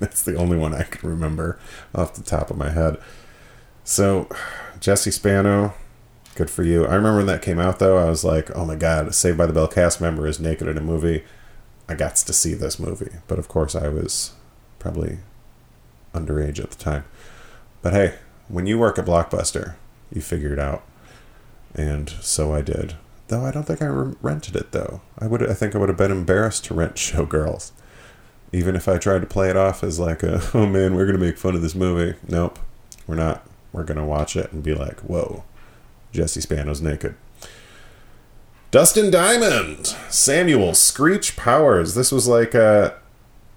that's 0.00 0.22
the 0.22 0.34
only 0.36 0.56
one 0.56 0.74
I 0.74 0.82
can 0.82 1.08
remember 1.08 1.58
off 1.94 2.14
the 2.14 2.22
top 2.22 2.50
of 2.50 2.56
my 2.56 2.70
head. 2.70 2.98
So, 3.84 4.28
Jesse 4.80 5.12
Spano, 5.12 5.74
good 6.34 6.50
for 6.50 6.64
you. 6.64 6.84
I 6.84 6.94
remember 6.94 7.18
when 7.18 7.26
that 7.26 7.42
came 7.42 7.60
out, 7.60 7.78
though, 7.78 7.96
I 7.96 8.08
was 8.08 8.24
like, 8.24 8.50
oh 8.56 8.64
my 8.64 8.74
god, 8.74 9.14
Saved 9.14 9.38
by 9.38 9.46
the 9.46 9.52
Bell 9.52 9.68
cast 9.68 10.00
member 10.00 10.26
is 10.26 10.40
naked 10.40 10.66
in 10.66 10.76
a 10.76 10.82
movie. 10.82 11.22
I 11.88 11.94
got 11.94 12.16
to 12.16 12.32
see 12.32 12.54
this 12.54 12.80
movie. 12.80 13.12
But 13.28 13.38
of 13.38 13.46
course, 13.46 13.76
I 13.76 13.88
was 13.88 14.32
probably 14.78 15.18
underage 16.12 16.58
at 16.58 16.70
the 16.70 16.82
time. 16.82 17.04
But 17.82 17.92
hey, 17.92 18.14
when 18.48 18.66
you 18.66 18.78
work 18.78 18.98
at 18.98 19.04
Blockbuster, 19.04 19.74
you 20.10 20.22
figure 20.22 20.52
it 20.52 20.58
out 20.58 20.82
and 21.74 22.10
so 22.10 22.54
I 22.54 22.60
did. 22.60 22.94
Though 23.28 23.44
I 23.44 23.50
don't 23.50 23.64
think 23.64 23.82
I 23.82 23.86
re- 23.86 24.14
rented 24.22 24.56
it 24.56 24.72
though. 24.72 25.00
I 25.18 25.26
would 25.26 25.48
I 25.48 25.54
think 25.54 25.74
I 25.74 25.78
would 25.78 25.88
have 25.88 25.98
been 25.98 26.10
embarrassed 26.12 26.64
to 26.66 26.74
rent 26.74 26.94
Showgirls, 26.96 27.72
even 28.52 28.76
if 28.76 28.88
I 28.88 28.98
tried 28.98 29.20
to 29.20 29.26
play 29.26 29.50
it 29.50 29.56
off 29.56 29.82
as 29.82 29.98
like 29.98 30.22
a 30.22 30.42
oh 30.54 30.66
man 30.66 30.94
we're 30.94 31.06
gonna 31.06 31.18
make 31.18 31.38
fun 31.38 31.54
of 31.54 31.62
this 31.62 31.74
movie. 31.74 32.18
Nope, 32.28 32.58
we're 33.06 33.16
not. 33.16 33.46
We're 33.72 33.84
gonna 33.84 34.06
watch 34.06 34.36
it 34.36 34.52
and 34.52 34.62
be 34.62 34.74
like 34.74 35.00
whoa, 35.00 35.44
Jesse 36.12 36.40
Spano's 36.40 36.80
naked. 36.80 37.14
Dustin 38.70 39.10
Diamond, 39.10 39.86
Samuel 40.10 40.74
Screech 40.74 41.36
Powers. 41.36 41.94
This 41.94 42.10
was 42.10 42.26
like 42.26 42.54
uh, 42.54 42.92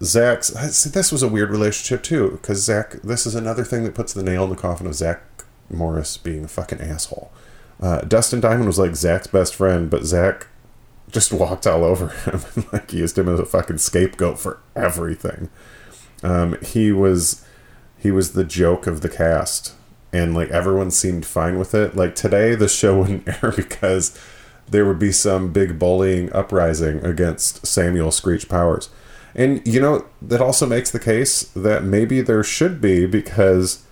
Zach's. 0.02 0.50
This 0.84 1.12
was 1.12 1.24
a 1.24 1.28
weird 1.28 1.50
relationship 1.50 2.04
too, 2.04 2.32
because 2.32 2.64
Zach. 2.64 3.02
This 3.04 3.26
is 3.26 3.36
another 3.36 3.64
thing 3.64 3.84
that 3.84 3.96
puts 3.96 4.14
the 4.14 4.24
nail 4.24 4.44
in 4.44 4.52
the 4.52 4.56
coffin 4.56 4.86
of 4.88 4.94
Zach 4.96 5.22
Morris 5.70 6.18
being 6.18 6.46
a 6.46 6.48
fucking 6.48 6.80
asshole 6.80 7.32
uh, 7.80 8.02
Dustin 8.02 8.40
Diamond 8.40 8.66
was 8.66 8.80
like 8.80 8.96
Zach's 8.96 9.28
best 9.28 9.56
friend, 9.56 9.90
but 9.90 10.04
Zach 10.04 10.48
just 11.12 11.32
walked 11.32 11.68
all 11.68 11.84
over 11.84 12.08
him 12.26 12.42
and 12.56 12.74
like 12.74 12.94
used 12.94 13.18
him 13.18 13.30
as 13.30 13.40
a 13.40 13.46
fucking 13.46 13.78
scapegoat 13.78 14.40
for 14.40 14.60
everything. 14.76 15.50
Um, 16.24 16.58
he 16.62 16.92
was 16.92 17.46
he 17.98 18.12
was 18.12 18.34
the 18.34 18.44
joke 18.44 18.88
of 18.88 19.02
the 19.02 19.10
cast, 19.10 19.74
and 20.12 20.34
like 20.34 20.50
everyone 20.50 20.92
seemed 20.92 21.26
fine 21.26 21.60
with 21.60 21.74
it. 21.76 21.96
Like 21.96 22.16
today, 22.16 22.56
the 22.56 22.68
show 22.68 23.00
wouldn't 23.02 23.28
air 23.28 23.54
because 23.56 24.18
there 24.70 24.86
would 24.86 25.00
be 25.00 25.12
some 25.12 25.54
big 25.54 25.80
bullying 25.80 26.32
uprising 26.34 27.04
against 27.06 27.66
Samuel 27.66 28.12
Screech 28.12 28.50
Powers. 28.50 28.90
And 29.36 29.66
you 29.68 29.80
know, 29.80 30.06
that 30.22 30.42
also 30.42 30.66
makes 30.66 30.90
the 30.90 31.00
case 31.00 31.44
that 31.56 31.84
maybe 31.84 32.22
there 32.22 32.44
should 32.44 32.82
be 32.82 33.06
because 33.06 33.84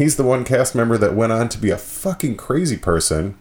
He's 0.00 0.16
the 0.16 0.24
one 0.24 0.46
cast 0.46 0.74
member 0.74 0.96
that 0.96 1.14
went 1.14 1.30
on 1.30 1.50
to 1.50 1.58
be 1.58 1.68
a 1.68 1.76
fucking 1.76 2.38
crazy 2.38 2.78
person. 2.78 3.36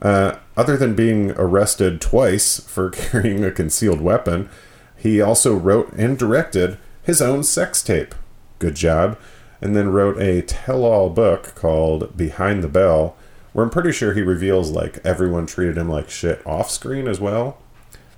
Uh, 0.00 0.34
other 0.56 0.76
than 0.76 0.96
being 0.96 1.30
arrested 1.36 2.00
twice 2.00 2.58
for 2.58 2.90
carrying 2.90 3.44
a 3.44 3.52
concealed 3.52 4.00
weapon, 4.00 4.48
he 4.96 5.20
also 5.20 5.54
wrote 5.54 5.92
and 5.92 6.18
directed 6.18 6.76
his 7.04 7.22
own 7.22 7.44
sex 7.44 7.84
tape. 7.84 8.16
Good 8.58 8.74
job. 8.74 9.16
And 9.60 9.76
then 9.76 9.92
wrote 9.92 10.18
a 10.18 10.42
tell 10.42 10.84
all 10.84 11.08
book 11.08 11.54
called 11.54 12.16
Behind 12.16 12.64
the 12.64 12.68
Bell, 12.68 13.14
where 13.52 13.64
I'm 13.64 13.70
pretty 13.70 13.92
sure 13.92 14.12
he 14.12 14.22
reveals 14.22 14.72
like 14.72 14.98
everyone 15.06 15.46
treated 15.46 15.78
him 15.78 15.88
like 15.88 16.10
shit 16.10 16.44
off 16.44 16.68
screen 16.68 17.06
as 17.06 17.20
well. 17.20 17.58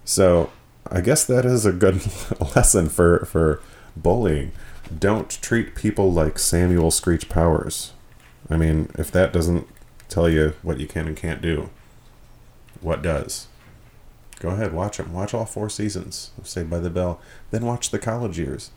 So 0.06 0.50
I 0.90 1.02
guess 1.02 1.26
that 1.26 1.44
is 1.44 1.66
a 1.66 1.72
good 1.72 2.00
lesson 2.56 2.88
for, 2.88 3.26
for 3.26 3.60
bullying 3.94 4.52
don't 4.98 5.30
treat 5.42 5.74
people 5.74 6.12
like 6.12 6.38
Samuel 6.38 6.90
Screech 6.90 7.28
Powers. 7.28 7.92
I 8.50 8.56
mean, 8.56 8.90
if 8.98 9.10
that 9.12 9.32
doesn't 9.32 9.66
tell 10.08 10.28
you 10.28 10.54
what 10.62 10.78
you 10.78 10.86
can 10.86 11.06
and 11.08 11.16
can't 11.16 11.40
do, 11.40 11.70
what 12.80 13.02
does? 13.02 13.46
Go 14.40 14.50
ahead, 14.50 14.72
watch 14.72 14.98
them. 14.98 15.12
Watch 15.12 15.32
all 15.32 15.46
four 15.46 15.70
seasons 15.70 16.30
of 16.36 16.48
Saved 16.48 16.68
by 16.68 16.78
the 16.78 16.90
Bell. 16.90 17.20
Then 17.50 17.64
watch 17.64 17.90
the 17.90 17.98
college 17.98 18.38
years 18.38 18.70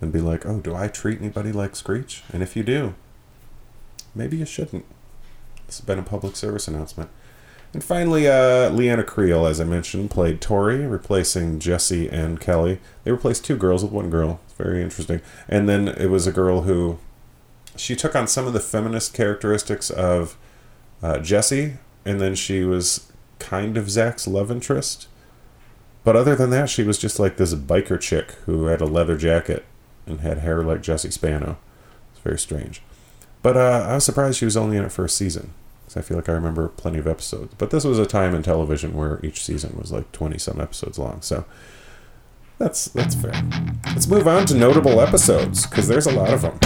and 0.00 0.12
be 0.12 0.20
like, 0.20 0.44
oh, 0.44 0.60
do 0.60 0.74
I 0.74 0.88
treat 0.88 1.20
anybody 1.20 1.52
like 1.52 1.74
Screech? 1.74 2.22
And 2.32 2.42
if 2.42 2.54
you 2.54 2.62
do, 2.62 2.94
maybe 4.14 4.36
you 4.36 4.44
shouldn't. 4.44 4.84
This 5.66 5.78
has 5.78 5.86
been 5.86 5.98
a 5.98 6.02
public 6.02 6.36
service 6.36 6.68
announcement. 6.68 7.10
And 7.72 7.82
finally, 7.82 8.28
uh, 8.28 8.70
Leanna 8.70 9.04
Creel, 9.04 9.46
as 9.46 9.60
I 9.60 9.64
mentioned, 9.64 10.10
played 10.10 10.40
Tori, 10.40 10.86
replacing 10.86 11.58
Jesse 11.58 12.08
and 12.08 12.40
Kelly. 12.40 12.80
They 13.04 13.10
replaced 13.10 13.44
two 13.44 13.56
girls 13.56 13.82
with 13.82 13.92
one 13.92 14.10
girl. 14.10 14.40
Very 14.58 14.82
interesting. 14.82 15.20
And 15.48 15.68
then 15.68 15.88
it 15.88 16.06
was 16.06 16.26
a 16.26 16.32
girl 16.32 16.62
who 16.62 16.98
she 17.76 17.94
took 17.94 18.14
on 18.16 18.26
some 18.26 18.46
of 18.46 18.52
the 18.52 18.60
feminist 18.60 19.12
characteristics 19.12 19.90
of 19.90 20.36
uh, 21.02 21.18
Jesse, 21.18 21.74
and 22.04 22.20
then 22.20 22.34
she 22.34 22.64
was 22.64 23.12
kind 23.38 23.76
of 23.76 23.90
Zach's 23.90 24.26
love 24.26 24.50
interest. 24.50 25.08
But 26.04 26.16
other 26.16 26.34
than 26.34 26.50
that, 26.50 26.70
she 26.70 26.82
was 26.84 26.98
just 26.98 27.18
like 27.18 27.36
this 27.36 27.54
biker 27.54 28.00
chick 28.00 28.32
who 28.46 28.66
had 28.66 28.80
a 28.80 28.86
leather 28.86 29.16
jacket 29.16 29.64
and 30.06 30.20
had 30.20 30.38
hair 30.38 30.62
like 30.62 30.82
Jesse 30.82 31.10
Spano. 31.10 31.58
It's 32.12 32.20
very 32.22 32.38
strange. 32.38 32.80
But 33.42 33.56
uh, 33.56 33.86
I 33.90 33.94
was 33.96 34.04
surprised 34.04 34.38
she 34.38 34.44
was 34.44 34.56
only 34.56 34.76
in 34.76 34.84
it 34.84 34.92
for 34.92 35.04
a 35.04 35.08
season. 35.08 35.52
'Cause 35.86 35.96
I 35.96 36.00
feel 36.00 36.16
like 36.16 36.28
I 36.28 36.32
remember 36.32 36.66
plenty 36.68 36.98
of 36.98 37.06
episodes. 37.06 37.54
But 37.58 37.70
this 37.70 37.84
was 37.84 37.98
a 37.98 38.06
time 38.06 38.34
in 38.34 38.42
television 38.42 38.94
where 38.94 39.20
each 39.22 39.44
season 39.44 39.76
was 39.78 39.92
like 39.92 40.10
20 40.10 40.36
some 40.38 40.60
episodes 40.60 40.98
long. 40.98 41.18
So 41.22 41.44
that's 42.58 42.86
that's 42.86 43.14
fair. 43.14 43.34
Let's 43.86 44.06
move 44.08 44.26
on 44.26 44.46
to 44.46 44.54
notable 44.54 45.00
episodes 45.00 45.66
because 45.66 45.88
there's 45.88 46.06
a 46.06 46.12
lot 46.12 46.32
of 46.32 46.42
them. 46.42 46.58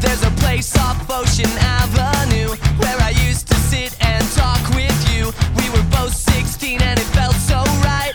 There's 0.00 0.22
a 0.24 0.30
place 0.42 0.76
off 0.78 1.08
Ocean 1.10 1.50
Avenue 1.58 2.48
where 2.78 2.98
I 3.00 3.10
used 3.26 3.48
to 3.48 3.54
sit 3.54 3.94
and 4.04 4.24
talk 4.32 4.60
with 4.74 5.14
you. 5.14 5.26
We 5.56 5.68
were 5.70 5.86
both 5.90 6.14
16 6.14 6.80
and 6.80 6.98
it 6.98 7.04
felt 7.04 7.34
so 7.34 7.62
right. 7.84 8.12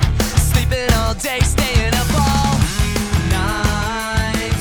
Sleeping 0.51 0.91
all 0.95 1.13
day, 1.13 1.39
staying 1.41 1.93
up 1.93 2.09
all 2.13 2.57
night. 3.29 4.59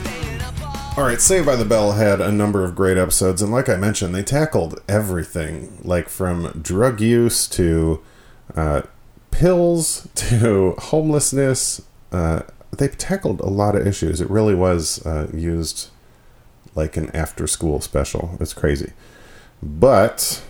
Staying 0.00 0.40
up 0.40 0.54
all 0.62 1.02
All 1.02 1.08
right, 1.08 1.20
Saved 1.20 1.46
by 1.46 1.56
the 1.56 1.64
Bell 1.64 1.92
had 1.92 2.20
a 2.20 2.32
number 2.32 2.64
of 2.64 2.74
great 2.74 2.96
episodes, 2.96 3.42
and 3.42 3.52
like 3.52 3.68
I 3.68 3.76
mentioned, 3.76 4.14
they 4.14 4.22
tackled 4.22 4.80
everything, 4.88 5.78
like 5.84 6.08
from 6.08 6.60
drug 6.62 7.00
use 7.00 7.46
to 7.48 8.02
uh, 8.56 8.82
pills 9.30 10.08
to 10.14 10.72
homelessness. 10.78 11.82
Uh, 12.10 12.42
they 12.76 12.88
tackled 12.88 13.40
a 13.40 13.48
lot 13.48 13.74
of 13.74 13.86
issues. 13.86 14.20
It 14.20 14.30
really 14.30 14.54
was 14.54 15.04
uh, 15.04 15.28
used 15.34 15.90
like 16.74 16.96
an 16.96 17.10
after-school 17.14 17.80
special. 17.80 18.36
It's 18.40 18.54
crazy, 18.54 18.92
but 19.62 20.42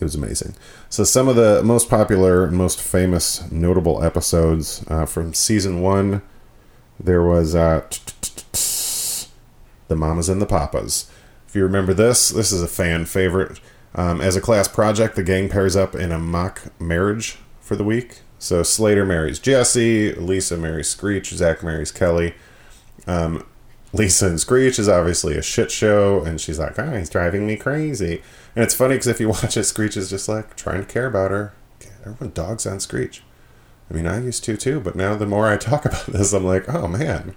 it 0.00 0.04
was 0.04 0.14
amazing. 0.14 0.54
So 0.88 1.04
some 1.04 1.28
of 1.28 1.36
the 1.36 1.62
most 1.62 1.88
popular 1.88 2.50
most 2.50 2.80
famous 2.80 3.50
notable 3.50 4.02
episodes 4.02 4.84
uh, 4.88 5.06
from 5.06 5.34
season 5.34 5.80
one, 5.80 6.22
there 6.98 7.22
was 7.22 7.54
uh, 7.54 7.82
the 9.88 9.96
Mamas 9.96 10.28
and 10.28 10.40
the 10.40 10.46
Papas. 10.46 11.10
If 11.48 11.54
you 11.54 11.62
remember 11.62 11.94
this, 11.94 12.30
this 12.30 12.52
is 12.52 12.62
a 12.62 12.68
fan 12.68 13.06
favorite. 13.06 13.60
Um, 13.96 14.20
as 14.20 14.36
a 14.36 14.40
class 14.40 14.68
project, 14.68 15.16
the 15.16 15.24
gang 15.24 15.48
pairs 15.48 15.74
up 15.74 15.94
in 15.94 16.12
a 16.12 16.18
mock 16.18 16.62
marriage 16.78 17.38
for 17.60 17.74
the 17.74 17.84
week. 17.84 18.20
So 18.38 18.62
Slater 18.62 19.06
marries 19.06 19.38
Jesse, 19.38 20.12
Lisa 20.12 20.58
marries 20.58 20.88
Screech, 20.88 21.30
Zach 21.30 21.62
marries 21.62 21.90
Kelly. 21.90 22.34
Um, 23.06 23.46
Lisa 23.92 24.26
and 24.26 24.38
Screech 24.38 24.78
is 24.78 24.88
obviously 24.88 25.36
a 25.36 25.42
shit 25.42 25.70
show, 25.70 26.22
and 26.22 26.38
she's 26.38 26.58
like, 26.58 26.78
"Ah, 26.78 26.96
he's 26.96 27.08
driving 27.08 27.46
me 27.46 27.56
crazy." 27.56 28.22
And 28.54 28.62
it's 28.62 28.74
funny 28.74 28.94
because 28.94 29.06
if 29.06 29.20
you 29.20 29.28
watch 29.30 29.56
it, 29.56 29.64
Screech 29.64 29.96
is 29.96 30.10
just 30.10 30.28
like 30.28 30.56
trying 30.56 30.84
to 30.84 30.92
care 30.92 31.06
about 31.06 31.30
her. 31.30 31.54
Everyone 32.04 32.32
dogs 32.34 32.66
on 32.66 32.78
Screech. 32.78 33.22
I 33.90 33.94
mean, 33.94 34.06
I 34.06 34.20
used 34.20 34.44
to 34.44 34.56
too, 34.56 34.80
but 34.80 34.96
now 34.96 35.16
the 35.16 35.26
more 35.26 35.48
I 35.48 35.56
talk 35.56 35.84
about 35.86 36.06
this, 36.06 36.32
I'm 36.32 36.44
like, 36.44 36.68
oh 36.68 36.86
man, 36.86 37.34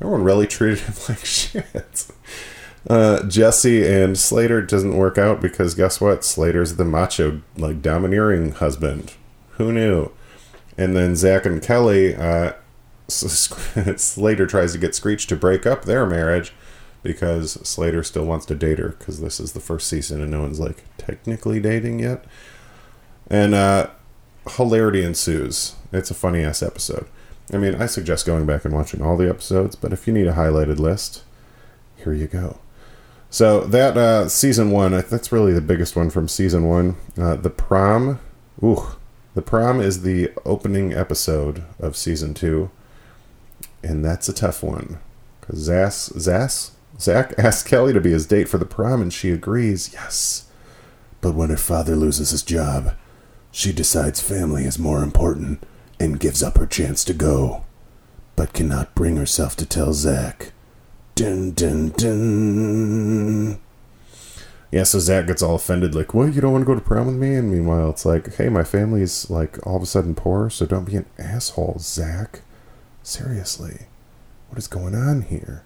everyone 0.00 0.22
really 0.22 0.46
treated 0.46 0.80
him 0.80 0.94
like 1.08 1.24
shit. 1.24 2.06
Uh, 2.88 3.22
Jesse 3.24 3.86
and 3.86 4.18
Slater 4.18 4.62
doesn't 4.62 4.96
work 4.96 5.18
out 5.18 5.40
because 5.40 5.74
guess 5.74 6.00
what? 6.00 6.24
Slater's 6.24 6.76
the 6.76 6.86
macho, 6.86 7.42
like 7.56 7.82
domineering 7.82 8.52
husband. 8.52 9.12
Who 9.52 9.72
knew? 9.72 10.10
And 10.78 10.96
then 10.96 11.14
Zach 11.14 11.44
and 11.44 11.62
Kelly, 11.62 12.14
uh, 12.14 12.52
Slater 13.08 14.46
tries 14.46 14.72
to 14.72 14.78
get 14.78 14.94
Screech 14.94 15.26
to 15.26 15.36
break 15.36 15.66
up 15.66 15.84
their 15.84 16.06
marriage 16.06 16.54
because 17.02 17.52
Slater 17.68 18.02
still 18.02 18.24
wants 18.24 18.46
to 18.46 18.54
date 18.54 18.78
her 18.78 18.90
because 18.90 19.20
this 19.20 19.38
is 19.38 19.52
the 19.52 19.60
first 19.60 19.88
season 19.88 20.22
and 20.22 20.30
no 20.30 20.42
one's 20.42 20.60
like 20.60 20.84
technically 20.96 21.60
dating 21.60 21.98
yet. 21.98 22.24
And 23.30 23.54
uh, 23.54 23.90
hilarity 24.48 25.04
ensues. 25.04 25.74
It's 25.92 26.10
a 26.10 26.14
funny 26.14 26.42
ass 26.42 26.62
episode. 26.62 27.06
I 27.52 27.58
mean, 27.58 27.74
I 27.74 27.86
suggest 27.86 28.26
going 28.26 28.46
back 28.46 28.64
and 28.64 28.74
watching 28.74 29.02
all 29.02 29.16
the 29.16 29.28
episodes, 29.28 29.74
but 29.76 29.92
if 29.92 30.06
you 30.06 30.12
need 30.12 30.26
a 30.26 30.34
highlighted 30.34 30.78
list, 30.78 31.22
here 31.96 32.12
you 32.12 32.26
go. 32.26 32.58
So 33.30 33.60
that 33.60 33.96
uh, 33.96 34.28
season 34.28 34.70
one, 34.70 34.92
that's 34.92 35.32
really 35.32 35.52
the 35.52 35.60
biggest 35.60 35.94
one 35.96 36.10
from 36.10 36.28
season 36.28 36.66
one. 36.66 36.96
Uh, 37.16 37.36
the 37.36 37.50
prom, 37.50 38.20
ooh, 38.62 38.86
the 39.34 39.42
prom 39.42 39.80
is 39.80 40.02
the 40.02 40.32
opening 40.44 40.94
episode 40.94 41.62
of 41.78 41.96
season 41.96 42.32
two, 42.32 42.70
and 43.82 44.04
that's 44.04 44.28
a 44.28 44.32
tough 44.32 44.62
one 44.62 44.98
because 45.40 45.58
Zas, 45.58 46.12
Zas, 46.18 46.72
Zach 46.98 47.34
asks 47.38 47.68
Kelly 47.68 47.92
to 47.92 48.00
be 48.00 48.12
his 48.12 48.26
date 48.26 48.48
for 48.48 48.58
the 48.58 48.64
prom, 48.64 49.02
and 49.02 49.12
she 49.12 49.30
agrees. 49.30 49.92
Yes, 49.92 50.48
but 51.20 51.34
when 51.34 51.50
her 51.50 51.56
father 51.56 51.96
loses 51.96 52.30
his 52.30 52.42
job, 52.42 52.94
she 53.50 53.72
decides 53.72 54.20
family 54.20 54.64
is 54.64 54.78
more 54.78 55.02
important 55.02 55.62
and 56.00 56.20
gives 56.20 56.42
up 56.42 56.56
her 56.56 56.66
chance 56.66 57.04
to 57.04 57.12
go, 57.12 57.64
but 58.36 58.52
cannot 58.52 58.94
bring 58.94 59.16
herself 59.16 59.54
to 59.56 59.66
tell 59.66 59.92
Zach. 59.92 60.52
Dun 61.18 61.50
dun 61.50 61.88
dun. 61.96 63.58
Yeah, 64.70 64.84
so 64.84 65.00
Zach 65.00 65.26
gets 65.26 65.42
all 65.42 65.56
offended, 65.56 65.92
like, 65.92 66.14
"What? 66.14 66.32
You 66.32 66.40
don't 66.40 66.52
want 66.52 66.62
to 66.62 66.66
go 66.66 66.76
to 66.76 66.80
prom 66.80 67.08
with 67.08 67.16
me?" 67.16 67.34
And 67.34 67.50
meanwhile, 67.50 67.90
it's 67.90 68.06
like, 68.06 68.36
"Hey, 68.36 68.48
my 68.48 68.62
family's 68.62 69.28
like 69.28 69.58
all 69.66 69.74
of 69.74 69.82
a 69.82 69.86
sudden 69.86 70.14
poor, 70.14 70.48
so 70.48 70.64
don't 70.64 70.84
be 70.84 70.94
an 70.94 71.06
asshole, 71.18 71.78
Zach. 71.80 72.42
Seriously, 73.02 73.88
what 74.48 74.58
is 74.58 74.68
going 74.68 74.94
on 74.94 75.22
here?" 75.22 75.64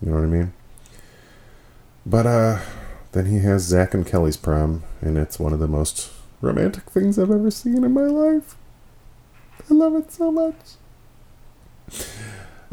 You 0.00 0.08
know 0.08 0.14
what 0.14 0.24
I 0.24 0.28
mean? 0.28 0.54
But 2.06 2.26
uh, 2.26 2.60
then 3.12 3.26
he 3.26 3.40
has 3.40 3.64
Zach 3.64 3.92
and 3.92 4.06
Kelly's 4.06 4.38
prom, 4.38 4.82
and 5.02 5.18
it's 5.18 5.38
one 5.38 5.52
of 5.52 5.58
the 5.58 5.68
most 5.68 6.10
romantic 6.40 6.84
things 6.84 7.18
I've 7.18 7.30
ever 7.30 7.50
seen 7.50 7.84
in 7.84 7.92
my 7.92 8.06
life. 8.06 8.56
I 9.70 9.74
love 9.74 9.94
it 9.94 10.10
so 10.10 10.32
much. 10.32 10.54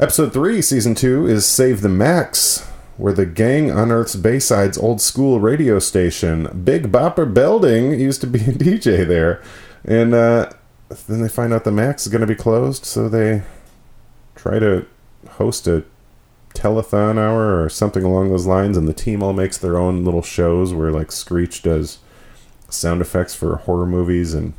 Episode 0.00 0.32
3, 0.32 0.60
Season 0.60 0.92
2 0.96 1.28
is 1.28 1.46
Save 1.46 1.80
the 1.80 1.88
Max, 1.88 2.66
where 2.96 3.12
the 3.12 3.24
gang 3.24 3.70
unearths 3.70 4.16
Bayside's 4.16 4.76
old 4.76 5.00
school 5.00 5.38
radio 5.38 5.78
station. 5.78 6.62
Big 6.64 6.90
Bopper 6.90 7.32
Belding 7.32 8.00
used 8.00 8.20
to 8.22 8.26
be 8.26 8.40
a 8.40 8.42
DJ 8.52 9.06
there. 9.06 9.40
And 9.84 10.12
uh, 10.12 10.50
then 11.06 11.22
they 11.22 11.28
find 11.28 11.52
out 11.52 11.62
the 11.62 11.70
Max 11.70 12.06
is 12.06 12.12
going 12.12 12.22
to 12.22 12.26
be 12.26 12.34
closed, 12.34 12.84
so 12.84 13.08
they 13.08 13.42
try 14.34 14.58
to 14.58 14.84
host 15.30 15.68
a 15.68 15.84
telethon 16.54 17.16
hour 17.16 17.62
or 17.62 17.68
something 17.68 18.02
along 18.02 18.30
those 18.30 18.46
lines, 18.46 18.76
and 18.76 18.88
the 18.88 18.92
team 18.92 19.22
all 19.22 19.32
makes 19.32 19.58
their 19.58 19.78
own 19.78 20.04
little 20.04 20.22
shows 20.22 20.74
where, 20.74 20.90
like, 20.90 21.12
Screech 21.12 21.62
does 21.62 21.98
sound 22.68 23.00
effects 23.00 23.36
for 23.36 23.58
horror 23.58 23.86
movies, 23.86 24.34
and 24.34 24.54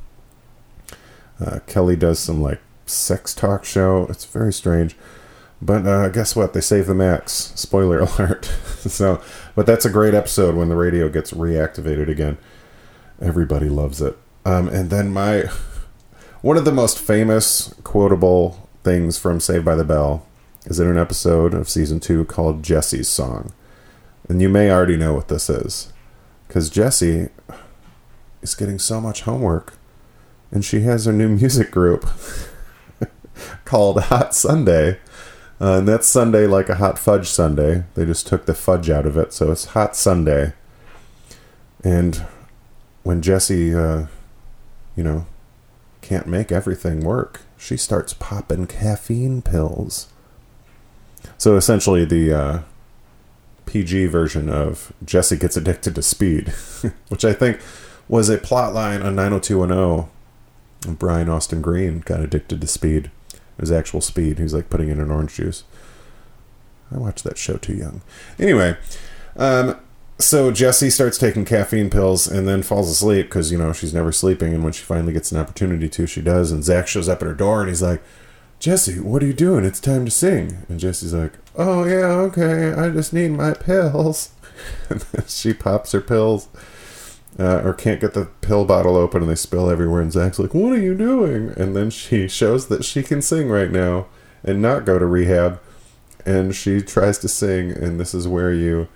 uh, 1.45 1.59
Kelly 1.67 1.97
does 1.97 2.19
some, 2.19 2.41
like, 2.41 2.61
sex 2.85 3.35
talk 3.35 3.65
show. 3.65 4.07
It's 4.09 4.23
very 4.23 4.53
strange. 4.53 4.95
But 5.61 5.87
uh, 5.87 6.09
guess 6.09 6.35
what? 6.35 6.53
They 6.53 6.61
save 6.61 6.87
the 6.87 6.95
max. 6.95 7.51
Spoiler 7.55 7.99
alert. 8.17 8.45
so, 8.45 9.21
but 9.55 9.65
that's 9.65 9.85
a 9.85 9.89
great 9.89 10.13
episode 10.13 10.55
when 10.55 10.69
the 10.69 10.75
radio 10.75 11.09
gets 11.09 11.31
reactivated 11.31 12.09
again. 12.09 12.37
Everybody 13.21 13.69
loves 13.69 14.01
it. 14.01 14.17
Um, 14.45 14.67
and 14.67 14.89
then 14.89 15.11
my 15.11 15.45
one 16.41 16.57
of 16.57 16.65
the 16.65 16.71
most 16.71 16.99
famous 16.99 17.73
quotable 17.83 18.69
things 18.83 19.17
from 19.17 19.39
Saved 19.39 19.65
by 19.65 19.75
the 19.75 19.83
Bell 19.83 20.25
is 20.65 20.79
in 20.79 20.87
an 20.87 20.97
episode 20.97 21.53
of 21.53 21.69
season 21.69 21.99
two 21.99 22.25
called 22.25 22.63
Jesse's 22.63 23.07
Song, 23.07 23.53
and 24.29 24.41
you 24.41 24.49
may 24.49 24.69
already 24.69 24.97
know 24.97 25.13
what 25.13 25.27
this 25.27 25.49
is, 25.49 25.91
because 26.47 26.69
Jesse 26.69 27.29
is 28.41 28.55
getting 28.55 28.79
so 28.79 29.01
much 29.01 29.21
homework, 29.21 29.73
and 30.51 30.63
she 30.63 30.81
has 30.81 31.05
her 31.05 31.13
new 31.13 31.29
music 31.37 31.71
group 31.71 32.07
called 33.65 33.99
Hot 34.03 34.35
Sundae. 34.35 34.97
Uh, 35.59 35.77
and 35.79 35.87
that's 35.87 36.07
Sundae 36.07 36.47
like 36.47 36.67
a 36.69 36.75
hot 36.75 36.99
fudge 36.99 37.29
sundae. 37.29 37.83
They 37.93 38.05
just 38.05 38.27
took 38.27 38.45
the 38.45 38.53
fudge 38.53 38.89
out 38.89 39.05
of 39.05 39.17
it, 39.17 39.31
so 39.31 39.51
it's 39.51 39.65
Hot 39.65 39.95
Sundae. 39.95 40.51
And 41.83 42.25
when 43.03 43.21
Jesse, 43.21 43.73
uh, 43.73 44.07
you 44.95 45.03
know, 45.03 45.27
can't 46.01 46.27
make 46.27 46.51
everything 46.51 47.01
work, 47.01 47.41
she 47.57 47.77
starts 47.77 48.13
popping 48.13 48.67
caffeine 48.67 49.41
pills. 49.41 50.07
So 51.37 51.55
essentially, 51.55 52.03
the 52.03 52.33
uh, 52.33 52.59
PG 53.65 54.07
version 54.07 54.49
of 54.49 54.91
Jesse 55.03 55.37
gets 55.37 55.55
addicted 55.55 55.95
to 55.95 56.01
speed, 56.01 56.49
which 57.07 57.23
I 57.23 57.33
think 57.33 57.59
was 58.07 58.29
a 58.29 58.37
plot 58.37 58.73
line 58.73 59.01
on 59.01 59.15
90210. 59.15 60.09
Brian 60.97 61.29
Austin 61.29 61.61
Green 61.61 62.01
got 62.01 62.19
addicted 62.19 62.61
to 62.61 62.67
speed. 62.67 63.09
Was 63.57 63.71
actual 63.71 64.01
speed. 64.01 64.37
He 64.37 64.43
was 64.43 64.53
like 64.53 64.69
putting 64.69 64.89
in 64.89 64.99
an 64.99 65.11
orange 65.11 65.35
juice. 65.35 65.63
I 66.93 66.97
watched 66.97 67.23
that 67.23 67.37
show 67.37 67.57
too 67.57 67.73
young. 67.73 68.01
Anyway, 68.37 68.77
um, 69.37 69.79
so 70.19 70.51
Jesse 70.51 70.89
starts 70.89 71.17
taking 71.17 71.45
caffeine 71.45 71.89
pills 71.89 72.27
and 72.27 72.47
then 72.47 72.63
falls 72.63 72.89
asleep 72.89 73.27
because 73.27 73.51
you 73.51 73.57
know 73.57 73.73
she's 73.73 73.93
never 73.93 74.11
sleeping, 74.11 74.53
and 74.53 74.63
when 74.63 74.73
she 74.73 74.83
finally 74.83 75.13
gets 75.13 75.31
an 75.31 75.39
opportunity 75.39 75.89
to, 75.89 76.07
she 76.07 76.21
does. 76.21 76.51
And 76.51 76.63
Zach 76.63 76.87
shows 76.87 77.09
up 77.09 77.21
at 77.21 77.27
her 77.27 77.33
door 77.33 77.61
and 77.61 77.69
he's 77.69 77.81
like, 77.81 78.01
"Jesse, 78.59 78.99
what 78.99 79.23
are 79.23 79.27
you 79.27 79.33
doing? 79.33 79.65
It's 79.65 79.79
time 79.79 80.05
to 80.05 80.11
sing." 80.11 80.65
And 80.69 80.79
Jesse's 80.79 81.13
like, 81.13 81.33
"Oh 81.55 81.85
yeah, 81.85 82.11
okay. 82.27 82.73
I 82.73 82.89
just 82.89 83.13
need 83.13 83.31
my 83.31 83.53
pills." 83.59 84.31
and 84.89 85.03
she 85.27 85.53
pops 85.53 85.91
her 85.91 86.01
pills. 86.01 86.47
Uh, 87.37 87.61
or 87.65 87.73
can't 87.73 87.99
get 87.99 88.13
the 88.13 88.27
pill 88.39 88.63
bottle 88.63 88.95
open 88.95 89.21
and 89.21 89.29
they 89.29 89.35
spill 89.35 89.69
everywhere 89.69 90.01
and 90.01 90.13
Zach's 90.13 90.39
like, 90.39 90.53
What 90.53 90.71
are 90.71 90.79
you 90.81 90.95
doing? 90.95 91.49
And 91.57 91.75
then 91.75 91.89
she 91.89 92.27
shows 92.39 92.67
that 92.67 92.85
she 92.85 93.03
can 93.03 93.21
sing 93.21 93.49
right 93.49 93.71
now 93.71 94.05
and 94.43 94.61
not 94.61 94.85
go 94.85 94.97
to 94.97 95.05
rehab. 95.05 95.59
and 96.25 96.55
she 96.55 96.81
tries 96.81 97.17
to 97.19 97.27
sing, 97.27 97.71
and 97.71 97.99
this 97.99 98.13
is 98.13 98.27
where 98.27 98.53
you 98.53 98.87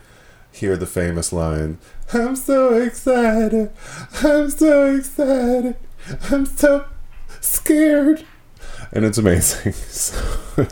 hear 0.52 0.76
the 0.78 0.86
famous 0.88 1.32
line 1.34 1.78
I'm 2.14 2.36
so 2.36 2.74
excited, 2.74 3.72
I'm 4.24 4.50
so 4.50 4.96
excited, 4.96 5.76
I'm 6.32 6.46
so 6.46 6.86
scared. 7.42 8.26
And 8.92 9.04
it's 9.06 9.18
amazing. 9.18 9.74
So- 9.90 10.68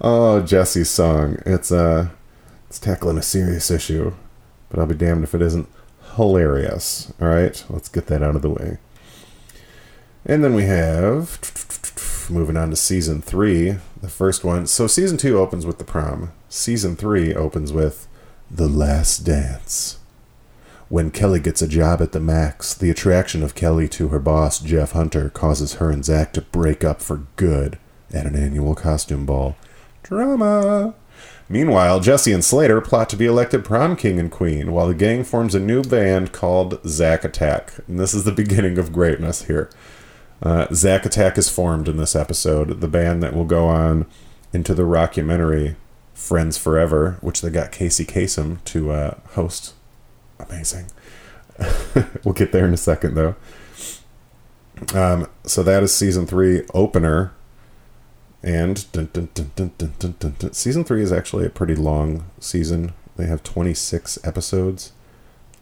oh, 0.00 0.40
Jesse's 0.42 0.90
song. 0.90 1.38
It's 1.46 1.70
uh 1.72 2.08
it's 2.68 2.78
tackling 2.78 3.16
a 3.18 3.22
serious 3.22 3.70
issue, 3.70 4.12
but 4.70 4.78
I'll 4.78 4.86
be 4.86 4.94
damned 4.94 5.24
if 5.24 5.34
it 5.34 5.42
isn't 5.42 5.68
hilarious. 6.18 7.12
All 7.20 7.28
right, 7.28 7.64
let's 7.70 7.88
get 7.88 8.06
that 8.08 8.22
out 8.22 8.36
of 8.36 8.42
the 8.42 8.50
way. 8.50 8.76
And 10.26 10.44
then 10.44 10.52
we 10.52 10.64
have 10.64 11.40
moving 12.28 12.56
on 12.56 12.68
to 12.70 12.76
season 12.76 13.22
three, 13.22 13.76
the 14.02 14.08
first 14.08 14.44
one. 14.44 14.66
So 14.66 14.86
season 14.86 15.16
two 15.16 15.38
opens 15.38 15.64
with 15.64 15.78
the 15.78 15.84
prom. 15.84 16.32
Season 16.50 16.96
three 16.96 17.34
opens 17.34 17.72
with 17.72 18.06
the 18.50 18.68
last 18.68 19.20
dance. 19.20 19.98
When 20.88 21.10
Kelly 21.10 21.40
gets 21.40 21.62
a 21.62 21.68
job 21.68 22.02
at 22.02 22.12
the 22.12 22.20
Max, 22.20 22.74
the 22.74 22.90
attraction 22.90 23.42
of 23.42 23.54
Kelly 23.54 23.88
to 23.90 24.08
her 24.08 24.18
boss, 24.18 24.58
Jeff 24.58 24.92
Hunter, 24.92 25.30
causes 25.30 25.74
her 25.74 25.90
and 25.90 26.04
Zach 26.04 26.32
to 26.32 26.42
break 26.42 26.82
up 26.82 27.00
for 27.00 27.26
good 27.36 27.78
at 28.12 28.26
an 28.26 28.34
annual 28.34 28.74
costume 28.74 29.24
ball. 29.24 29.56
Drama! 30.02 30.94
Meanwhile, 31.48 32.00
Jesse 32.00 32.32
and 32.32 32.44
Slater 32.44 32.80
plot 32.80 33.08
to 33.10 33.16
be 33.16 33.24
elected 33.24 33.64
prom 33.64 33.96
king 33.96 34.18
and 34.18 34.30
queen, 34.30 34.72
while 34.72 34.86
the 34.86 34.94
gang 34.94 35.24
forms 35.24 35.54
a 35.54 35.60
new 35.60 35.82
band 35.82 36.32
called 36.32 36.80
Zack 36.86 37.24
Attack. 37.24 37.72
And 37.86 37.98
this 37.98 38.12
is 38.12 38.24
the 38.24 38.32
beginning 38.44 38.76
of 38.78 38.92
greatness 38.92 39.44
here. 39.44 39.70
Uh, 40.42 40.66
Zack 40.72 41.06
Attack 41.06 41.38
is 41.38 41.48
formed 41.48 41.88
in 41.88 41.96
this 41.96 42.14
episode, 42.14 42.80
the 42.80 42.88
band 42.88 43.22
that 43.22 43.34
will 43.34 43.44
go 43.44 43.66
on 43.66 44.06
into 44.52 44.74
the 44.74 44.82
rockumentary 44.82 45.76
Friends 46.14 46.58
Forever, 46.58 47.16
which 47.20 47.40
they 47.40 47.50
got 47.50 47.72
Casey 47.72 48.04
Kasem 48.04 48.62
to 48.64 48.90
uh, 48.90 49.18
host. 49.30 49.74
Amazing. 50.38 50.90
we'll 52.24 52.34
get 52.34 52.52
there 52.52 52.66
in 52.66 52.74
a 52.74 52.78
second, 52.78 53.14
though. 53.14 53.36
Um, 54.94 55.28
so 55.44 55.62
that 55.62 55.82
is 55.82 55.94
season 55.94 56.26
three 56.26 56.62
opener, 56.74 57.32
and 58.42 58.90
dun, 58.92 59.08
dun, 59.12 59.28
dun, 59.34 60.52
season 60.52 60.84
three 60.84 61.02
is 61.02 61.12
actually 61.12 61.44
a 61.44 61.50
pretty 61.50 61.74
long 61.74 62.24
season. 62.40 62.92
They 63.16 63.26
have 63.26 63.42
twenty 63.42 63.74
six 63.74 64.18
episodes. 64.24 64.92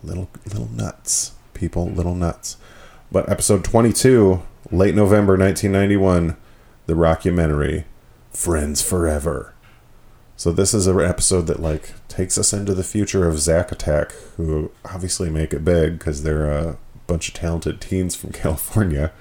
Little 0.03 0.29
little 0.47 0.69
nuts, 0.69 1.33
people, 1.55 1.89
little 1.89 2.15
nuts. 2.15 2.57
But 3.11 3.29
episode 3.29 3.65
twenty 3.65 3.93
two, 3.93 4.43
late 4.71 4.95
November 4.95 5.37
nineteen 5.37 5.73
ninety 5.73 5.97
one, 5.97 6.37
the 6.87 6.95
rockumentary, 6.95 7.85
Friends 8.31 8.83
Forever. 8.83 9.55
So 10.37 10.53
this 10.53 10.75
is 10.75 10.87
an 10.87 11.01
episode 11.01 11.47
that 11.47 11.61
like 11.61 11.95
takes 12.09 12.37
us 12.37 12.53
into 12.53 12.75
the 12.75 12.85
future 12.85 13.27
of 13.27 13.39
Zack 13.39 13.73
Attack, 13.73 14.12
who 14.37 14.71
obviously 14.85 15.31
make 15.31 15.55
it 15.55 15.65
big 15.65 15.99
because 15.99 16.23
they're 16.23 16.51
a 16.51 16.77
bunch 17.07 17.29
of 17.29 17.35
talented 17.35 17.81
teens 17.81 18.15
from 18.15 18.33
California. 18.33 19.12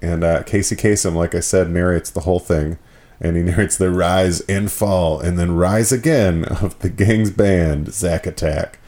And 0.00 0.22
uh, 0.22 0.42
Casey 0.44 0.76
Kasem, 0.76 1.14
like 1.14 1.34
I 1.34 1.40
said, 1.40 1.70
narrates 1.70 2.10
the 2.10 2.20
whole 2.20 2.38
thing, 2.38 2.78
and 3.20 3.36
he 3.36 3.42
narrates 3.44 3.76
the 3.76 3.90
rise 3.90 4.40
and 4.42 4.70
fall, 4.70 5.20
and 5.20 5.38
then 5.38 5.56
rise 5.56 5.92
again 5.92 6.44
of 6.44 6.78
the 6.80 6.88
gang's 6.88 7.30
band, 7.30 7.92
Zack 7.92 8.26
Attack, 8.26 8.78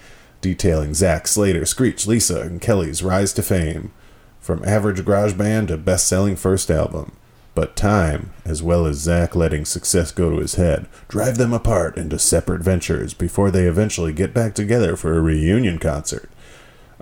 detailing 0.41 0.95
Zack, 0.95 1.27
Slater, 1.27 1.67
Screech, 1.67 2.07
Lisa, 2.07 2.41
and 2.43 2.61
Kelly's 2.61 3.03
rise 3.03 3.33
to 3.35 3.43
fame, 3.43 3.93
from 4.41 4.65
average 4.65 5.05
garage 5.05 5.35
band 5.35 5.69
to 5.69 5.77
best-selling 5.77 6.37
first 6.37 6.71
album. 6.71 7.13
But 7.55 7.77
time, 7.77 8.33
as 8.45 8.63
well 8.63 8.87
as 8.87 8.97
Zack 8.99 9.35
letting 9.35 9.65
success 9.65 10.13
go 10.13 10.31
to 10.31 10.39
his 10.39 10.55
head, 10.55 10.87
drive 11.09 11.37
them 11.37 11.53
apart 11.53 11.97
into 11.99 12.19
separate 12.19 12.63
ventures 12.63 13.13
before 13.13 13.51
they 13.51 13.67
eventually 13.67 14.13
get 14.13 14.33
back 14.33 14.55
together 14.55 14.97
for 14.97 15.17
a 15.17 15.21
reunion 15.21 15.79
concert. 15.79 16.31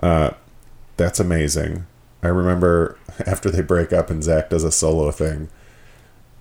Uh, 0.01 0.31
that's 0.97 1.19
amazing. 1.19 1.85
I 2.21 2.27
remember 2.27 2.97
after 3.25 3.49
they 3.49 3.61
break 3.61 3.93
up 3.93 4.09
and 4.09 4.23
Zach 4.23 4.49
does 4.49 4.63
a 4.63 4.71
solo 4.71 5.11
thing, 5.11 5.49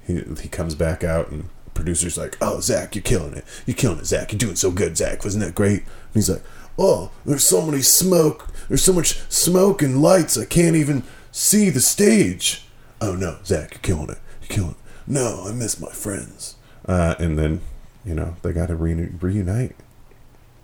he 0.07 0.23
he 0.41 0.49
comes 0.49 0.75
back 0.75 1.05
out 1.05 1.31
and 1.31 1.49
producer's 1.75 2.19
like, 2.19 2.37
"Oh, 2.41 2.61
Zach, 2.61 2.95
you're 2.95 3.03
killing 3.03 3.35
it. 3.35 3.45
You're 3.67 3.77
killing 3.77 3.99
it, 3.99 4.07
Zach. 4.07 4.33
You're 4.33 4.39
doing 4.39 4.57
so 4.57 4.71
good, 4.71 4.97
Zach. 4.97 5.23
Wasn't 5.25 5.45
that 5.45 5.55
great?" 5.55 5.83
And 5.83 6.15
he's 6.15 6.31
like, 6.31 6.43
"Oh, 6.79 7.11
there's 7.25 7.45
so 7.45 7.65
many 7.65 7.83
smoke. 7.83 8.49
There's 8.69 8.83
so 8.83 8.93
much 8.93 9.21
smoke 9.29 9.83
and 9.83 10.03
lights. 10.03 10.37
I 10.37 10.45
can't 10.45 10.77
even 10.77 11.05
see 11.31 11.71
the 11.71 11.81
stage." 11.81 12.65
Oh 13.01 13.15
no, 13.15 13.39
Zach, 13.45 13.75
you're 13.75 13.97
killing 13.97 14.11
it. 14.11 14.19
You're 14.43 14.57
killing 14.57 14.71
it. 14.71 14.77
No, 15.07 15.45
I 15.47 15.53
miss 15.53 15.81
my 15.81 15.91
friends. 15.91 16.57
Uh, 16.85 17.15
and 17.19 17.39
then, 17.39 17.61
you 18.05 18.15
know, 18.15 18.37
they 18.43 18.53
got 18.53 18.69
to 18.69 18.75
re- 18.75 19.11
reunite. 19.21 19.77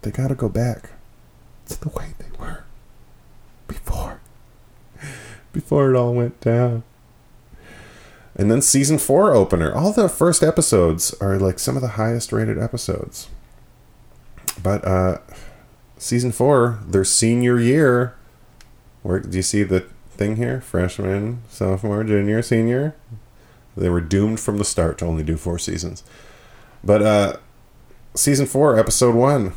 They 0.02 0.10
got 0.10 0.28
to 0.28 0.34
go 0.34 0.48
back 0.48 0.90
to 1.68 1.80
the 1.80 1.88
way 1.90 2.14
they 2.18 2.26
were 2.38 2.64
before 3.68 4.20
before 5.54 5.90
it 5.90 5.96
all 5.96 6.12
went 6.12 6.38
down. 6.40 6.82
And 8.36 8.50
then 8.50 8.60
season 8.60 8.98
four 8.98 9.32
opener. 9.32 9.72
All 9.72 9.92
the 9.92 10.08
first 10.08 10.42
episodes 10.42 11.14
are 11.20 11.38
like 11.38 11.58
some 11.58 11.76
of 11.76 11.82
the 11.82 11.90
highest 11.90 12.32
rated 12.32 12.58
episodes. 12.58 13.28
But 14.62 14.84
uh 14.84 15.18
season 15.96 16.32
four, 16.32 16.80
their 16.86 17.04
senior 17.04 17.58
year. 17.58 18.14
Where 19.02 19.20
do 19.20 19.36
you 19.36 19.42
see 19.42 19.62
the 19.62 19.80
thing 20.10 20.36
here? 20.36 20.60
Freshman, 20.60 21.42
sophomore, 21.48 22.02
junior, 22.04 22.42
senior. 22.42 22.96
They 23.76 23.88
were 23.88 24.00
doomed 24.00 24.40
from 24.40 24.58
the 24.58 24.64
start 24.64 24.98
to 24.98 25.06
only 25.06 25.22
do 25.22 25.36
four 25.36 25.58
seasons. 25.58 26.02
But 26.82 27.02
uh 27.02 27.36
season 28.14 28.46
four, 28.46 28.78
episode 28.78 29.14
one, 29.14 29.52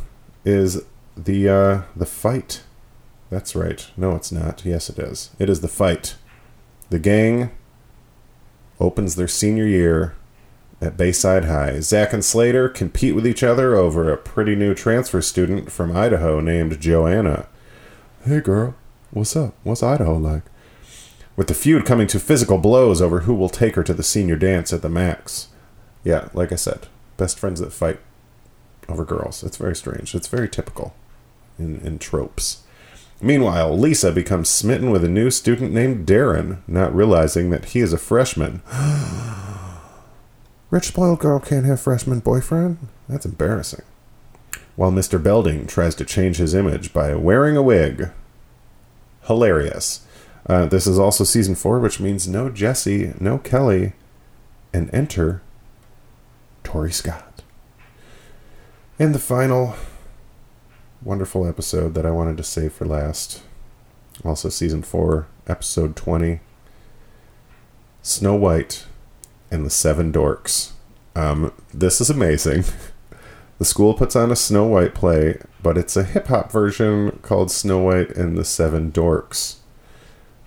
is 0.45 0.83
the 1.15 1.49
uh 1.49 1.81
the 1.95 2.05
fight 2.05 2.61
that's 3.29 3.55
right. 3.55 3.89
No, 3.97 4.15
it's 4.15 4.31
not. 4.31 4.63
Yes, 4.65 4.89
it 4.89 4.99
is. 4.99 5.31
It 5.39 5.49
is 5.49 5.61
the 5.61 5.67
fight. 5.67 6.15
The 6.89 6.99
gang 6.99 7.51
opens 8.79 9.15
their 9.15 9.27
senior 9.27 9.65
year 9.65 10.15
at 10.81 10.97
Bayside 10.97 11.45
High. 11.45 11.79
Zach 11.79 12.13
and 12.13 12.23
Slater 12.23 12.69
compete 12.69 13.15
with 13.15 13.25
each 13.25 13.43
other 13.43 13.75
over 13.75 14.11
a 14.11 14.17
pretty 14.17 14.55
new 14.55 14.73
transfer 14.73 15.21
student 15.21 15.71
from 15.71 15.95
Idaho 15.95 16.39
named 16.39 16.79
Joanna. 16.79 17.47
Hey, 18.23 18.39
girl. 18.39 18.75
What's 19.11 19.35
up? 19.35 19.55
What's 19.63 19.83
Idaho 19.83 20.17
like? 20.17 20.43
With 21.35 21.47
the 21.47 21.53
feud 21.53 21.85
coming 21.85 22.07
to 22.07 22.19
physical 22.19 22.57
blows 22.57 23.01
over 23.01 23.21
who 23.21 23.33
will 23.33 23.49
take 23.49 23.75
her 23.75 23.83
to 23.83 23.93
the 23.93 24.03
senior 24.03 24.35
dance 24.35 24.73
at 24.73 24.81
the 24.81 24.89
Max. 24.89 25.47
Yeah, 26.03 26.29
like 26.33 26.51
I 26.51 26.55
said, 26.55 26.87
best 27.15 27.39
friends 27.39 27.59
that 27.59 27.73
fight 27.73 27.99
over 28.89 29.05
girls. 29.05 29.43
It's 29.43 29.57
very 29.57 29.75
strange. 29.75 30.15
It's 30.15 30.27
very 30.27 30.49
typical 30.49 30.95
in, 31.59 31.79
in 31.81 31.99
tropes. 31.99 32.63
Meanwhile, 33.19 33.77
Lisa 33.77 34.11
becomes 34.11 34.47
smitten 34.47 34.91
with 34.91 35.03
a 35.03 35.09
new 35.09 35.31
student 35.31 35.73
named 35.73 36.05
Darren, 36.05 36.59
not 36.67 36.95
realizing 36.95 37.49
that 37.49 37.65
he 37.65 37.79
is 37.79 37.91
a 37.91 37.97
freshman. 37.97 38.61
Rich 40.69 40.87
spoiled 40.87 41.19
girl 41.19 41.39
can't 41.39 41.65
have 41.65 41.81
freshman 41.81 42.19
boyfriend? 42.19 42.77
That's 43.09 43.25
embarrassing. 43.25 43.83
While 44.75 44.91
Mr. 44.91 45.21
Belding 45.21 45.65
tries 45.65 45.95
to 45.95 46.05
change 46.05 46.37
his 46.37 46.53
image 46.53 46.93
by 46.93 47.15
wearing 47.15 47.57
a 47.57 47.63
wig. 47.63 48.11
Hilarious. 49.23 50.05
Uh, 50.45 50.65
this 50.65 50.85
is 50.85 50.99
also 50.99 51.23
season 51.23 51.55
four, 51.55 51.79
which 51.79 51.99
means 51.99 52.27
no 52.27 52.49
Jesse, 52.49 53.13
no 53.19 53.39
Kelly, 53.39 53.93
and 54.73 54.93
enter 54.93 55.41
Tori 56.63 56.91
Scott. 56.91 57.41
And 58.99 59.15
the 59.15 59.19
final 59.19 59.75
wonderful 61.01 61.47
episode 61.47 61.93
that 61.93 62.05
I 62.05 62.11
wanted 62.11 62.37
to 62.37 62.43
save 62.43 62.73
for 62.73 62.85
last. 62.85 63.41
Also, 64.25 64.49
season 64.49 64.81
4, 64.81 65.27
episode 65.47 65.95
20 65.95 66.39
Snow 68.01 68.35
White 68.35 68.85
and 69.51 69.65
the 69.65 69.69
Seven 69.69 70.11
Dorks. 70.11 70.71
Um, 71.15 71.51
this 71.73 72.01
is 72.01 72.09
amazing. 72.09 72.63
The 73.57 73.65
school 73.65 73.95
puts 73.95 74.15
on 74.15 74.31
a 74.31 74.35
Snow 74.35 74.65
White 74.65 74.93
play, 74.93 75.41
but 75.63 75.77
it's 75.79 75.97
a 75.97 76.03
hip 76.03 76.27
hop 76.27 76.51
version 76.51 77.17
called 77.23 77.49
Snow 77.49 77.79
White 77.79 78.11
and 78.11 78.37
the 78.37 78.45
Seven 78.45 78.91
Dorks. 78.91 79.55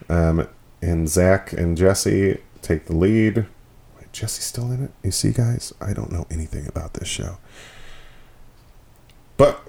Um, 0.08 0.46
and 0.80 1.08
Zach 1.08 1.52
and 1.52 1.76
Jesse 1.76 2.40
take 2.62 2.86
the 2.86 2.94
lead. 2.94 3.46
Wait, 3.98 4.12
Jesse's 4.12 4.44
still 4.44 4.70
in 4.70 4.84
it? 4.84 4.90
You 5.02 5.10
see, 5.10 5.32
guys, 5.32 5.74
I 5.80 5.92
don't 5.92 6.12
know 6.12 6.26
anything 6.30 6.68
about 6.68 6.94
this 6.94 7.08
show. 7.08 7.38
But 9.36 9.60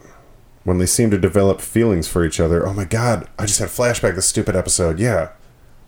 when 0.63 0.77
they 0.77 0.85
seem 0.85 1.09
to 1.11 1.17
develop 1.17 1.61
feelings 1.61 2.07
for 2.07 2.23
each 2.23 2.39
other. 2.39 2.65
Oh 2.65 2.73
my 2.73 2.85
god, 2.85 3.27
I 3.37 3.45
just 3.45 3.59
had 3.59 3.69
a 3.69 3.71
flashback 3.71 4.15
this 4.15 4.27
stupid 4.27 4.55
episode. 4.55 4.99
Yeah. 4.99 5.29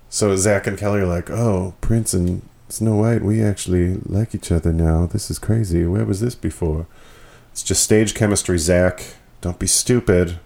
So 0.09 0.36
Zach 0.36 0.67
and 0.67 0.77
Kelly 0.77 1.01
are 1.01 1.07
like, 1.07 1.29
oh, 1.29 1.75
Prince 1.81 2.13
and 2.13 2.47
Snow 2.69 2.95
White, 2.95 3.23
we 3.23 3.43
actually 3.43 3.97
like 4.05 4.33
each 4.33 4.51
other 4.51 4.73
now. 4.73 5.05
This 5.05 5.29
is 5.29 5.39
crazy. 5.39 5.86
Where 5.86 6.05
was 6.05 6.21
this 6.21 6.36
before? 6.36 6.88
It's 7.51 7.63
just 7.63 7.83
stage 7.83 8.15
chemistry, 8.15 8.57
Zach. 8.57 9.03
Don't 9.41 9.59
be 9.59 9.67
stupid. 9.67 10.39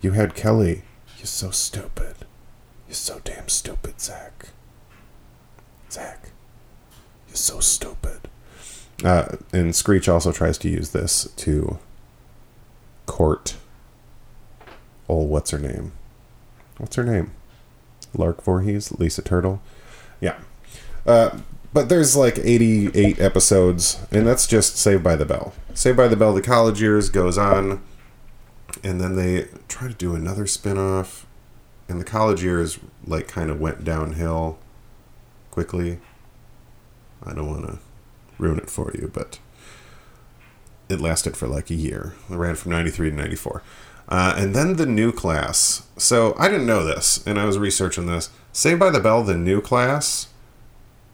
You 0.00 0.12
had 0.12 0.34
Kelly. 0.34 0.82
You're 1.18 1.26
so 1.26 1.50
stupid. 1.50 2.16
You're 2.88 2.94
so 2.94 3.20
damn 3.22 3.48
stupid, 3.48 4.00
Zach. 4.00 4.48
Zach. 5.90 6.30
You're 7.28 7.36
so 7.36 7.60
stupid. 7.60 8.28
Uh, 9.04 9.36
and 9.52 9.74
Screech 9.74 10.08
also 10.08 10.32
tries 10.32 10.58
to 10.58 10.68
use 10.68 10.90
this 10.90 11.28
to 11.36 11.78
court. 13.06 13.56
Oh, 15.08 15.22
what's 15.22 15.50
her 15.50 15.58
name? 15.58 15.92
What's 16.78 16.96
her 16.96 17.04
name? 17.04 17.32
Lark 18.14 18.42
Voorhees, 18.42 18.92
Lisa 18.98 19.22
Turtle. 19.22 19.60
Yeah. 20.20 20.38
Uh, 21.06 21.38
but 21.72 21.88
there's 21.88 22.16
like 22.16 22.38
88 22.38 23.18
episodes, 23.20 24.00
and 24.10 24.26
that's 24.26 24.46
just 24.46 24.76
Saved 24.76 25.02
by 25.02 25.16
the 25.16 25.24
Bell. 25.24 25.54
Saved 25.74 25.96
by 25.96 26.08
the 26.08 26.16
Bell, 26.16 26.34
the 26.34 26.42
college 26.42 26.80
years 26.80 27.08
goes 27.08 27.38
on, 27.38 27.82
and 28.84 29.00
then 29.00 29.16
they 29.16 29.48
try 29.68 29.88
to 29.88 29.94
do 29.94 30.14
another 30.14 30.46
spin 30.46 30.78
off, 30.78 31.26
and 31.88 32.00
the 32.00 32.04
college 32.04 32.42
years 32.42 32.78
like 33.06 33.26
kind 33.26 33.50
of 33.50 33.60
went 33.60 33.84
downhill 33.84 34.58
quickly. 35.50 35.98
I 37.24 37.32
don't 37.32 37.48
want 37.48 37.66
to 37.66 37.78
ruin 38.38 38.58
it 38.58 38.68
for 38.68 38.92
you, 38.94 39.10
but 39.12 39.38
it 40.88 41.00
lasted 41.00 41.36
for 41.36 41.46
like 41.46 41.70
a 41.70 41.74
year. 41.74 42.14
It 42.30 42.36
ran 42.36 42.54
from 42.54 42.72
93 42.72 43.10
to 43.10 43.16
94. 43.16 43.62
Uh, 44.08 44.34
and 44.36 44.54
then 44.54 44.76
the 44.76 44.86
new 44.86 45.12
class. 45.12 45.86
So 45.96 46.34
I 46.38 46.48
didn't 46.48 46.66
know 46.66 46.84
this, 46.84 47.24
and 47.26 47.38
I 47.38 47.44
was 47.44 47.58
researching 47.58 48.06
this. 48.06 48.30
Saved 48.52 48.80
by 48.80 48.90
the 48.90 49.00
Bell, 49.00 49.22
the 49.22 49.36
new 49.36 49.60
class, 49.60 50.28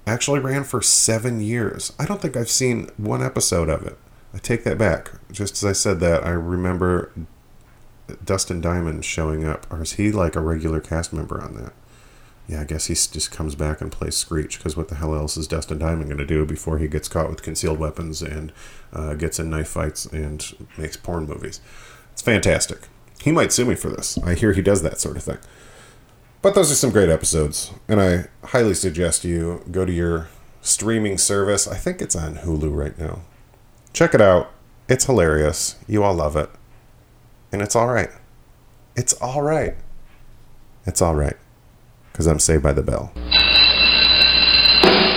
actually 0.06 0.40
ran 0.40 0.64
for 0.64 0.82
seven 0.82 1.40
years. 1.40 1.92
I 1.98 2.06
don't 2.06 2.20
think 2.20 2.36
I've 2.36 2.50
seen 2.50 2.88
one 2.96 3.22
episode 3.22 3.68
of 3.68 3.86
it. 3.86 3.98
I 4.34 4.38
take 4.38 4.64
that 4.64 4.78
back. 4.78 5.12
Just 5.30 5.54
as 5.54 5.64
I 5.64 5.72
said 5.72 6.00
that, 6.00 6.24
I 6.24 6.30
remember 6.30 7.12
Dustin 8.24 8.60
Diamond 8.60 9.04
showing 9.04 9.44
up. 9.44 9.66
Or 9.70 9.82
is 9.82 9.92
he 9.92 10.10
like 10.10 10.34
a 10.34 10.40
regular 10.40 10.80
cast 10.80 11.12
member 11.12 11.40
on 11.40 11.54
that? 11.54 11.72
Yeah, 12.48 12.62
I 12.62 12.64
guess 12.64 12.86
he 12.86 12.94
just 12.94 13.30
comes 13.30 13.54
back 13.54 13.82
and 13.82 13.92
plays 13.92 14.16
Screech 14.16 14.56
because 14.56 14.74
what 14.74 14.88
the 14.88 14.94
hell 14.94 15.14
else 15.14 15.36
is 15.36 15.46
Dustin 15.46 15.78
Diamond 15.78 16.06
going 16.06 16.18
to 16.18 16.24
do 16.24 16.46
before 16.46 16.78
he 16.78 16.88
gets 16.88 17.06
caught 17.06 17.28
with 17.28 17.42
concealed 17.42 17.78
weapons 17.78 18.22
and 18.22 18.52
uh, 18.90 19.14
gets 19.14 19.38
in 19.38 19.50
knife 19.50 19.68
fights 19.68 20.06
and 20.06 20.56
makes 20.78 20.96
porn 20.96 21.26
movies? 21.26 21.60
It's 22.12 22.22
fantastic. 22.22 22.88
He 23.20 23.32
might 23.32 23.52
sue 23.52 23.66
me 23.66 23.74
for 23.74 23.90
this. 23.90 24.16
I 24.24 24.34
hear 24.34 24.54
he 24.54 24.62
does 24.62 24.82
that 24.82 24.98
sort 24.98 25.18
of 25.18 25.24
thing. 25.24 25.38
But 26.40 26.54
those 26.54 26.70
are 26.72 26.76
some 26.76 26.90
great 26.90 27.10
episodes, 27.10 27.72
and 27.86 28.00
I 28.00 28.28
highly 28.46 28.74
suggest 28.74 29.24
you 29.24 29.62
go 29.70 29.84
to 29.84 29.92
your 29.92 30.28
streaming 30.62 31.18
service. 31.18 31.68
I 31.68 31.76
think 31.76 32.00
it's 32.00 32.16
on 32.16 32.36
Hulu 32.36 32.74
right 32.74 32.98
now. 32.98 33.20
Check 33.92 34.14
it 34.14 34.20
out. 34.22 34.50
It's 34.88 35.04
hilarious. 35.04 35.76
You 35.86 36.02
all 36.02 36.14
love 36.14 36.36
it. 36.36 36.48
And 37.52 37.60
it's 37.60 37.76
all 37.76 37.88
right. 37.88 38.10
It's 38.96 39.12
all 39.14 39.42
right. 39.42 39.74
It's 40.86 41.02
all 41.02 41.14
right. 41.14 41.36
Because 42.18 42.26
I'm 42.26 42.40
saved 42.40 42.64
by 42.64 42.72
the 42.72 42.82
bell. 42.82 43.12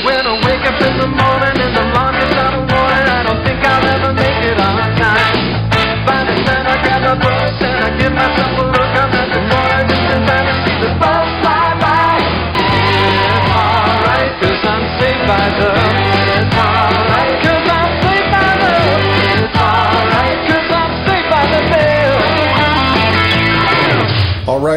When 0.05 0.27
I 0.27 0.41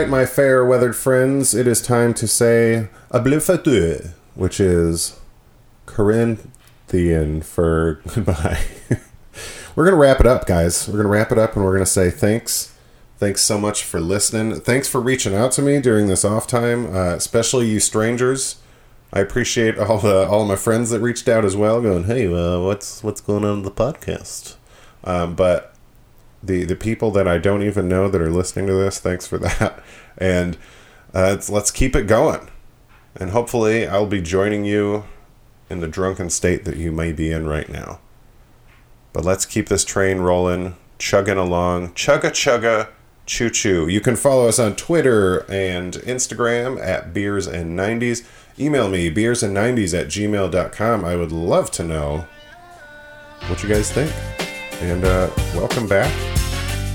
right, 0.04 0.10
my 0.10 0.26
fair 0.26 0.64
weathered 0.64 0.94
friends, 0.96 1.54
it 1.54 1.66
is 1.66 1.80
time 1.80 2.12
to 2.14 2.28
say 2.28 2.88
fateux, 3.10 4.10
which 4.34 4.60
is 4.60 5.18
Corinthian 5.86 7.40
for 7.40 8.02
goodbye. 8.14 8.60
we're 9.74 9.84
going 9.84 9.94
to 9.94 10.00
wrap 10.00 10.20
it 10.20 10.26
up, 10.26 10.46
guys. 10.46 10.86
We're 10.86 11.02
going 11.02 11.06
to 11.06 11.10
wrap 11.10 11.32
it 11.32 11.38
up 11.38 11.56
and 11.56 11.64
we're 11.64 11.72
going 11.72 11.84
to 11.84 11.90
say 11.90 12.10
thanks. 12.10 12.74
Thanks 13.16 13.40
so 13.40 13.58
much 13.58 13.82
for 13.82 13.98
listening. 13.98 14.60
Thanks 14.60 14.88
for 14.88 15.00
reaching 15.00 15.34
out 15.34 15.52
to 15.52 15.62
me 15.62 15.80
during 15.80 16.08
this 16.08 16.24
off 16.24 16.46
time, 16.46 16.94
uh, 16.94 17.14
especially 17.14 17.66
you 17.70 17.80
strangers. 17.80 18.56
I 19.12 19.20
appreciate 19.20 19.78
all 19.78 19.98
the 19.98 20.26
all 20.26 20.44
my 20.44 20.56
friends 20.56 20.90
that 20.90 21.00
reached 21.00 21.28
out 21.28 21.44
as 21.44 21.56
well, 21.56 21.80
going, 21.80 22.04
"Hey, 22.04 22.26
uh, 22.26 22.58
what's 22.58 23.02
what's 23.04 23.20
going 23.20 23.44
on 23.44 23.58
in 23.58 23.62
the 23.62 23.70
podcast?" 23.70 24.56
Um, 25.04 25.36
but 25.36 25.73
the 26.46 26.64
the 26.64 26.76
people 26.76 27.10
that 27.12 27.26
I 27.28 27.38
don't 27.38 27.62
even 27.62 27.88
know 27.88 28.08
that 28.08 28.20
are 28.20 28.30
listening 28.30 28.66
to 28.66 28.74
this, 28.74 28.98
thanks 28.98 29.26
for 29.26 29.38
that. 29.38 29.82
And 30.18 30.56
uh, 31.12 31.38
let's 31.48 31.70
keep 31.70 31.94
it 31.96 32.06
going. 32.06 32.50
And 33.16 33.30
hopefully, 33.30 33.86
I'll 33.86 34.06
be 34.06 34.20
joining 34.20 34.64
you 34.64 35.04
in 35.70 35.80
the 35.80 35.88
drunken 35.88 36.30
state 36.30 36.64
that 36.64 36.76
you 36.76 36.92
may 36.92 37.12
be 37.12 37.30
in 37.30 37.46
right 37.46 37.68
now. 37.68 38.00
But 39.12 39.24
let's 39.24 39.46
keep 39.46 39.68
this 39.68 39.84
train 39.84 40.18
rolling, 40.18 40.76
chugging 40.98 41.38
along, 41.38 41.92
chugga 41.92 42.30
chugga, 42.30 42.88
choo 43.26 43.50
choo. 43.50 43.86
You 43.88 44.00
can 44.00 44.16
follow 44.16 44.48
us 44.48 44.58
on 44.58 44.74
Twitter 44.74 45.50
and 45.50 45.94
Instagram 45.94 46.84
at 46.84 47.14
beers 47.14 47.46
and 47.46 47.78
90s. 47.78 48.26
Email 48.58 48.88
me 48.88 49.10
beers 49.10 49.42
and 49.42 49.56
90s 49.56 49.98
at 49.98 50.08
gmail.com. 50.08 51.04
I 51.04 51.16
would 51.16 51.32
love 51.32 51.70
to 51.72 51.84
know 51.84 52.26
what 53.46 53.62
you 53.62 53.68
guys 53.68 53.90
think. 53.90 54.12
And 54.80 55.04
uh, 55.04 55.30
welcome 55.54 55.86
back. 55.86 56.33